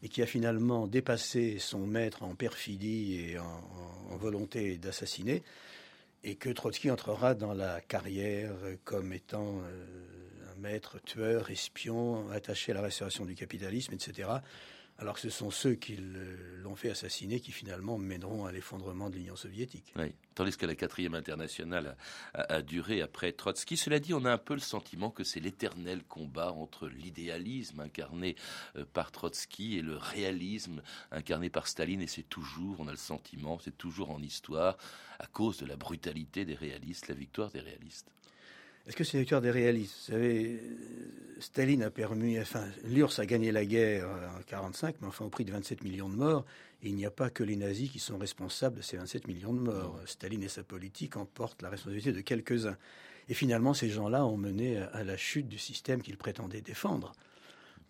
et 0.02 0.08
qui 0.08 0.22
a 0.22 0.26
finalement 0.26 0.86
dépassé 0.86 1.58
son 1.58 1.86
maître 1.86 2.22
en 2.22 2.34
perfidie 2.34 3.20
et 3.20 3.38
en, 3.38 4.16
volonté 4.16 4.78
d'assassiner, 4.78 5.42
et 6.22 6.36
que 6.36 6.48
Trotsky 6.48 6.90
entrera 6.90 7.34
dans 7.34 7.52
la 7.52 7.80
carrière 7.80 8.52
comme 8.84 9.12
étant 9.12 9.60
euh, 9.60 10.54
un 10.54 10.60
maître 10.60 10.98
tueur, 11.04 11.50
espion, 11.50 12.30
attaché 12.30 12.72
à 12.72 12.76
la 12.76 12.82
restauration 12.82 13.24
du 13.24 13.34
capitalisme, 13.34 13.92
etc 13.92 14.28
alors 14.98 15.14
que 15.14 15.20
ce 15.20 15.30
sont 15.30 15.50
ceux 15.50 15.74
qui 15.74 15.96
l'ont 15.96 16.76
fait 16.76 16.90
assassiner 16.90 17.40
qui 17.40 17.52
finalement 17.52 17.98
mèneront 17.98 18.46
à 18.46 18.52
l'effondrement 18.52 19.10
de 19.10 19.16
l'Union 19.16 19.36
soviétique. 19.36 19.92
Oui. 19.96 20.14
Tandis 20.34 20.56
que 20.56 20.66
la 20.66 20.74
quatrième 20.74 21.14
internationale 21.14 21.96
a, 22.34 22.62
duré 22.62 23.02
après 23.02 23.32
Trotsky. 23.32 23.76
Cela 23.76 23.98
dit, 23.98 24.14
on 24.14 24.24
a 24.24 24.32
un 24.32 24.38
peu 24.38 24.54
le 24.54 24.60
sentiment 24.60 25.10
que 25.10 25.24
c'est 25.24 25.40
l'éternel 25.40 26.02
combat 26.04 26.52
entre 26.52 26.88
l'idéalisme 26.88 27.80
incarné 27.80 28.36
euh, 28.76 28.84
par 28.92 29.12
Trotsky 29.12 29.78
et 29.78 29.82
le 29.82 29.96
réalisme 29.96 30.82
incarné 31.10 31.50
par 31.50 31.66
Staline. 31.66 32.02
Et 32.02 32.06
c'est 32.06 32.28
toujours, 32.28 32.76
on 32.80 32.88
a 32.88 32.92
le 32.92 32.96
sentiment, 32.96 33.58
c'est 33.58 33.76
toujours 33.76 34.10
en 34.10 34.22
histoire, 34.22 34.76
à 35.18 35.26
cause 35.26 35.58
de 35.58 35.66
la 35.66 35.76
brutalité 35.76 36.44
des 36.44 36.54
réalistes, 36.54 37.08
la 37.08 37.14
victoire 37.14 37.50
des 37.50 37.60
réalistes. 37.60 38.10
Est-ce 38.86 38.96
que 38.96 39.04
c'est 39.04 39.16
la 39.16 39.22
victoire 39.22 39.40
des 39.40 39.50
réalistes? 39.50 39.94
Vous 39.96 40.12
savez, 40.12 40.60
Staline 41.40 41.82
a 41.82 41.90
permis, 41.90 42.38
enfin, 42.38 42.64
l'URSS 42.84 43.18
a 43.20 43.26
gagné 43.26 43.50
la 43.50 43.64
guerre 43.64 44.04
en 44.04 44.68
1945, 44.68 44.96
mais 45.00 45.08
enfin 45.08 45.24
au 45.24 45.30
prix 45.30 45.46
de 45.46 45.52
27 45.52 45.82
millions 45.84 46.10
de 46.10 46.16
morts. 46.16 46.44
Et 46.82 46.88
il 46.88 46.94
n'y 46.94 47.06
a 47.06 47.10
pas 47.10 47.30
que 47.30 47.42
les 47.42 47.56
nazis 47.56 47.90
qui 47.90 47.98
sont 47.98 48.18
responsables 48.18 48.76
de 48.76 48.82
ces 48.82 48.98
27 48.98 49.26
millions 49.26 49.54
de 49.54 49.60
morts. 49.60 49.98
Staline 50.04 50.42
et 50.42 50.48
sa 50.48 50.62
politique 50.62 51.16
emportent 51.16 51.62
la 51.62 51.70
responsabilité 51.70 52.12
de 52.12 52.20
quelques-uns. 52.20 52.76
Et 53.30 53.34
finalement, 53.34 53.72
ces 53.72 53.88
gens-là 53.88 54.26
ont 54.26 54.36
mené 54.36 54.76
à 54.76 55.02
la 55.02 55.16
chute 55.16 55.48
du 55.48 55.58
système 55.58 56.02
qu'ils 56.02 56.18
prétendaient 56.18 56.60
défendre. 56.60 57.12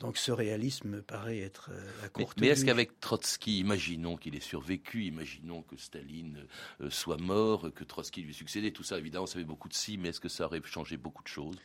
Donc 0.00 0.18
ce 0.18 0.32
réalisme 0.32 0.88
me 0.88 1.02
paraît 1.02 1.38
être 1.38 1.70
euh, 1.72 2.04
à 2.04 2.08
courte 2.08 2.38
Mais, 2.40 2.46
mais 2.46 2.52
est-ce 2.52 2.64
qu'avec 2.64 2.98
Trotsky, 3.00 3.60
imaginons 3.60 4.16
qu'il 4.16 4.34
ait 4.34 4.40
survécu, 4.40 5.04
imaginons 5.04 5.62
que 5.62 5.76
Staline 5.76 6.46
euh, 6.80 6.90
soit 6.90 7.20
mort, 7.20 7.70
que 7.74 7.84
Trotsky 7.84 8.22
lui 8.22 8.34
succédait, 8.34 8.72
tout 8.72 8.82
ça, 8.82 8.98
évidemment, 8.98 9.26
ça 9.26 9.38
fait 9.38 9.44
beaucoup 9.44 9.68
de 9.68 9.74
si, 9.74 9.96
mais 9.96 10.08
est-ce 10.08 10.20
que 10.20 10.28
ça 10.28 10.46
aurait 10.46 10.60
changé 10.64 10.96
beaucoup 10.96 11.22
de 11.22 11.28
choses? 11.28 11.56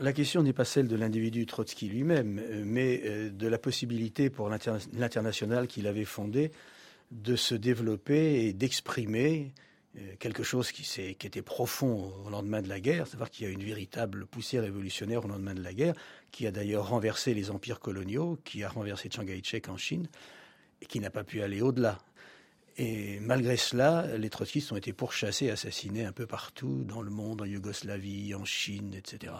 La 0.00 0.14
question 0.14 0.42
n'est 0.42 0.54
pas 0.54 0.64
celle 0.64 0.88
de 0.88 0.96
l'individu 0.96 1.44
Trotsky 1.44 1.88
lui-même, 1.88 2.38
euh, 2.38 2.62
mais 2.64 3.30
de 3.30 3.46
la 3.46 3.58
possibilité 3.58 4.30
pour 4.30 4.48
l'international 4.48 5.66
qu'il 5.66 5.86
avait 5.86 6.04
fondé 6.04 6.52
de 7.10 7.36
se 7.36 7.54
développer 7.54 8.46
et 8.46 8.52
d'exprimer 8.52 9.52
quelque 10.18 10.42
chose 10.42 10.72
qui, 10.72 10.82
qui, 10.82 11.26
était 11.26 11.42
profond 11.42 12.12
au 12.24 12.30
lendemain 12.30 12.62
de 12.62 12.68
la 12.68 12.80
guerre, 12.80 13.06
c'est-à-dire 13.06 13.30
qu'il 13.30 13.46
y 13.46 13.48
a 13.48 13.52
une 13.52 13.64
véritable 13.64 14.26
poussée 14.26 14.60
révolutionnaire 14.60 15.24
au 15.24 15.28
lendemain 15.28 15.54
de 15.54 15.62
la 15.62 15.72
guerre, 15.72 15.94
qui 16.30 16.46
a 16.46 16.50
d'ailleurs 16.50 16.88
renversé 16.88 17.34
les 17.34 17.50
empires 17.50 17.80
coloniaux, 17.80 18.38
qui 18.44 18.62
a 18.62 18.68
renversé 18.68 19.08
Chiang 19.10 19.24
Kai-shek 19.24 19.68
en 19.68 19.76
Chine, 19.76 20.08
et 20.82 20.86
qui 20.86 21.00
n'a 21.00 21.10
pas 21.10 21.24
pu 21.24 21.42
aller 21.42 21.62
au-delà. 21.62 21.98
Et 22.78 23.20
malgré 23.20 23.56
cela, 23.56 24.18
les 24.18 24.28
trotskistes 24.28 24.70
ont 24.72 24.76
été 24.76 24.92
pourchassés, 24.92 25.50
assassinés 25.50 26.04
un 26.04 26.12
peu 26.12 26.26
partout 26.26 26.84
dans 26.84 27.00
le 27.00 27.10
monde, 27.10 27.40
en 27.40 27.46
Yougoslavie, 27.46 28.34
en 28.34 28.44
Chine, 28.44 28.92
etc. 28.94 29.32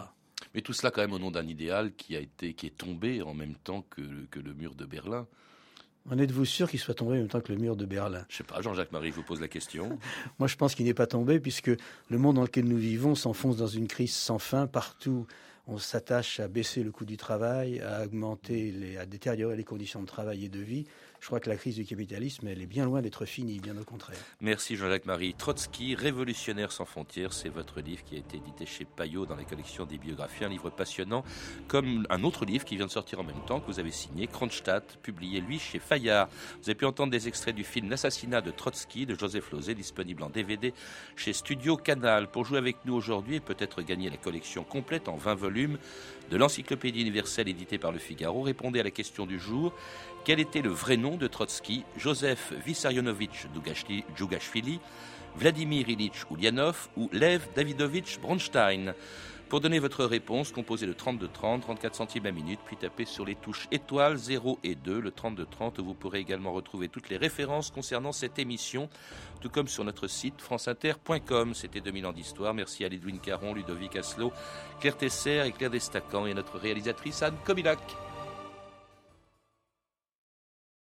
Mais 0.54 0.62
tout 0.62 0.72
cela 0.72 0.90
quand 0.90 1.02
même 1.02 1.12
au 1.12 1.18
nom 1.18 1.30
d'un 1.30 1.46
idéal 1.46 1.94
qui 1.94 2.16
a 2.16 2.20
été, 2.20 2.54
qui 2.54 2.66
est 2.66 2.76
tombé 2.76 3.20
en 3.20 3.34
même 3.34 3.54
temps 3.56 3.82
que, 3.90 4.24
que 4.30 4.40
le 4.40 4.54
mur 4.54 4.74
de 4.74 4.86
Berlin. 4.86 5.26
En 6.10 6.18
êtes-vous 6.18 6.44
sûr 6.44 6.70
qu'il 6.70 6.78
soit 6.78 6.94
tombé 6.94 7.12
en 7.12 7.16
même 7.16 7.28
temps 7.28 7.40
que 7.40 7.52
le 7.52 7.58
mur 7.58 7.76
de 7.76 7.84
Berlin? 7.84 8.24
Je 8.28 8.34
ne 8.34 8.36
sais 8.38 8.44
pas, 8.44 8.60
Jean-Jacques 8.60 8.92
Marie, 8.92 9.10
je 9.10 9.16
vous 9.16 9.22
pose 9.22 9.40
la 9.40 9.48
question. 9.48 9.98
Moi, 10.38 10.46
je 10.46 10.56
pense 10.56 10.74
qu'il 10.74 10.86
n'est 10.86 10.94
pas 10.94 11.06
tombé 11.06 11.40
puisque 11.40 11.70
le 12.10 12.18
monde 12.18 12.36
dans 12.36 12.42
lequel 12.42 12.64
nous 12.64 12.76
vivons 12.76 13.14
s'enfonce 13.14 13.56
dans 13.56 13.66
une 13.66 13.88
crise 13.88 14.14
sans 14.14 14.38
fin 14.38 14.66
partout 14.66 15.26
on 15.68 15.78
s'attache 15.78 16.38
à 16.38 16.46
baisser 16.46 16.84
le 16.84 16.92
coût 16.92 17.04
du 17.04 17.16
travail, 17.16 17.80
à 17.80 18.04
augmenter, 18.04 18.70
les, 18.70 18.96
à 18.96 19.06
détériorer 19.06 19.56
les 19.56 19.64
conditions 19.64 20.00
de 20.00 20.06
travail 20.06 20.44
et 20.44 20.48
de 20.48 20.60
vie. 20.60 20.86
Je 21.20 21.26
crois 21.26 21.40
que 21.40 21.48
la 21.48 21.56
crise 21.56 21.76
du 21.76 21.84
capitalisme, 21.84 22.46
elle 22.48 22.62
est 22.62 22.66
bien 22.66 22.84
loin 22.84 23.02
d'être 23.02 23.24
finie, 23.24 23.58
bien 23.58 23.76
au 23.76 23.84
contraire. 23.84 24.18
Merci 24.40 24.76
Jean-Jacques 24.76 25.06
Marie. 25.06 25.34
Trotsky, 25.34 25.94
Révolutionnaire 25.94 26.72
sans 26.72 26.84
frontières, 26.84 27.32
c'est 27.32 27.48
votre 27.48 27.80
livre 27.80 28.04
qui 28.04 28.16
a 28.16 28.18
été 28.18 28.36
édité 28.36 28.66
chez 28.66 28.84
Payot 28.84 29.26
dans 29.26 29.36
la 29.36 29.44
collection 29.44 29.86
des 29.86 29.98
biographies, 29.98 30.44
un 30.44 30.48
livre 30.48 30.70
passionnant, 30.70 31.24
comme 31.68 32.06
un 32.10 32.22
autre 32.24 32.44
livre 32.44 32.64
qui 32.64 32.76
vient 32.76 32.86
de 32.86 32.90
sortir 32.90 33.20
en 33.20 33.24
même 33.24 33.44
temps, 33.46 33.60
que 33.60 33.66
vous 33.66 33.80
avez 33.80 33.90
signé, 33.90 34.26
Kronstadt, 34.26 34.98
publié 35.02 35.40
lui 35.40 35.58
chez 35.58 35.78
Fayard. 35.78 36.28
Vous 36.62 36.68
avez 36.68 36.74
pu 36.74 36.84
entendre 36.84 37.10
des 37.10 37.28
extraits 37.28 37.54
du 37.54 37.64
film 37.64 37.90
L'assassinat 37.90 38.40
de 38.40 38.50
Trotsky 38.50 39.06
de 39.06 39.14
Joseph 39.14 39.50
Lozé, 39.50 39.74
disponible 39.74 40.22
en 40.22 40.30
DVD 40.30 40.72
chez 41.16 41.32
Studio 41.32 41.76
Canal. 41.76 42.30
Pour 42.30 42.44
jouer 42.44 42.58
avec 42.58 42.76
nous 42.84 42.94
aujourd'hui 42.94 43.36
et 43.36 43.40
peut-être 43.40 43.82
gagner 43.82 44.10
la 44.10 44.16
collection 44.16 44.64
complète 44.64 45.08
en 45.08 45.16
20 45.16 45.34
volumes, 45.34 45.78
de 46.30 46.36
l'Encyclopédie 46.36 47.02
universelle 47.02 47.48
éditée 47.48 47.78
par 47.78 47.92
Le 47.92 47.98
Figaro, 47.98 48.42
répondez 48.42 48.80
à 48.80 48.82
la 48.82 48.90
question 48.90 49.26
du 49.26 49.38
jour. 49.38 49.72
Quel 50.26 50.40
était 50.40 50.60
le 50.60 50.70
vrai 50.70 50.96
nom 50.96 51.16
de 51.16 51.28
Trotsky 51.28 51.84
Joseph 51.96 52.52
Vissarionovitch 52.66 53.46
Djougashvili, 54.16 54.80
Vladimir 55.36 55.88
Ilyich 55.88 56.24
Ulyanov 56.32 56.88
ou 56.96 57.08
Lev 57.12 57.46
Davidovitch 57.54 58.18
Bronstein? 58.18 58.92
Pour 59.48 59.60
donner 59.60 59.78
votre 59.78 60.04
réponse, 60.04 60.50
composez 60.50 60.84
le 60.84 60.94
3230, 60.94 61.62
34 61.62 61.94
centimes 61.94 62.26
à 62.26 62.32
minute, 62.32 62.58
puis 62.66 62.76
tapez 62.76 63.04
sur 63.04 63.24
les 63.24 63.36
touches 63.36 63.68
étoiles 63.70 64.16
0 64.16 64.58
et 64.64 64.74
2, 64.74 64.98
le 64.98 65.12
3230. 65.12 65.78
Vous 65.78 65.94
pourrez 65.94 66.18
également 66.18 66.52
retrouver 66.52 66.88
toutes 66.88 67.08
les 67.08 67.18
références 67.18 67.70
concernant 67.70 68.10
cette 68.10 68.40
émission, 68.40 68.88
tout 69.40 69.48
comme 69.48 69.68
sur 69.68 69.84
notre 69.84 70.08
site 70.08 70.40
franceinter.com. 70.40 71.54
C'était 71.54 71.80
2000 71.80 72.04
ans 72.04 72.12
d'histoire. 72.12 72.52
Merci 72.52 72.84
à 72.84 72.88
Lidwin 72.88 73.20
Caron, 73.20 73.54
Ludovic 73.54 73.94
Asselot, 73.94 74.32
Claire 74.80 74.96
Tesser 74.96 75.44
et 75.46 75.52
Claire 75.52 75.70
Destacan 75.70 76.26
et 76.26 76.32
à 76.32 76.34
notre 76.34 76.58
réalisatrice 76.58 77.22
Anne 77.22 77.36
Comilac. 77.44 77.78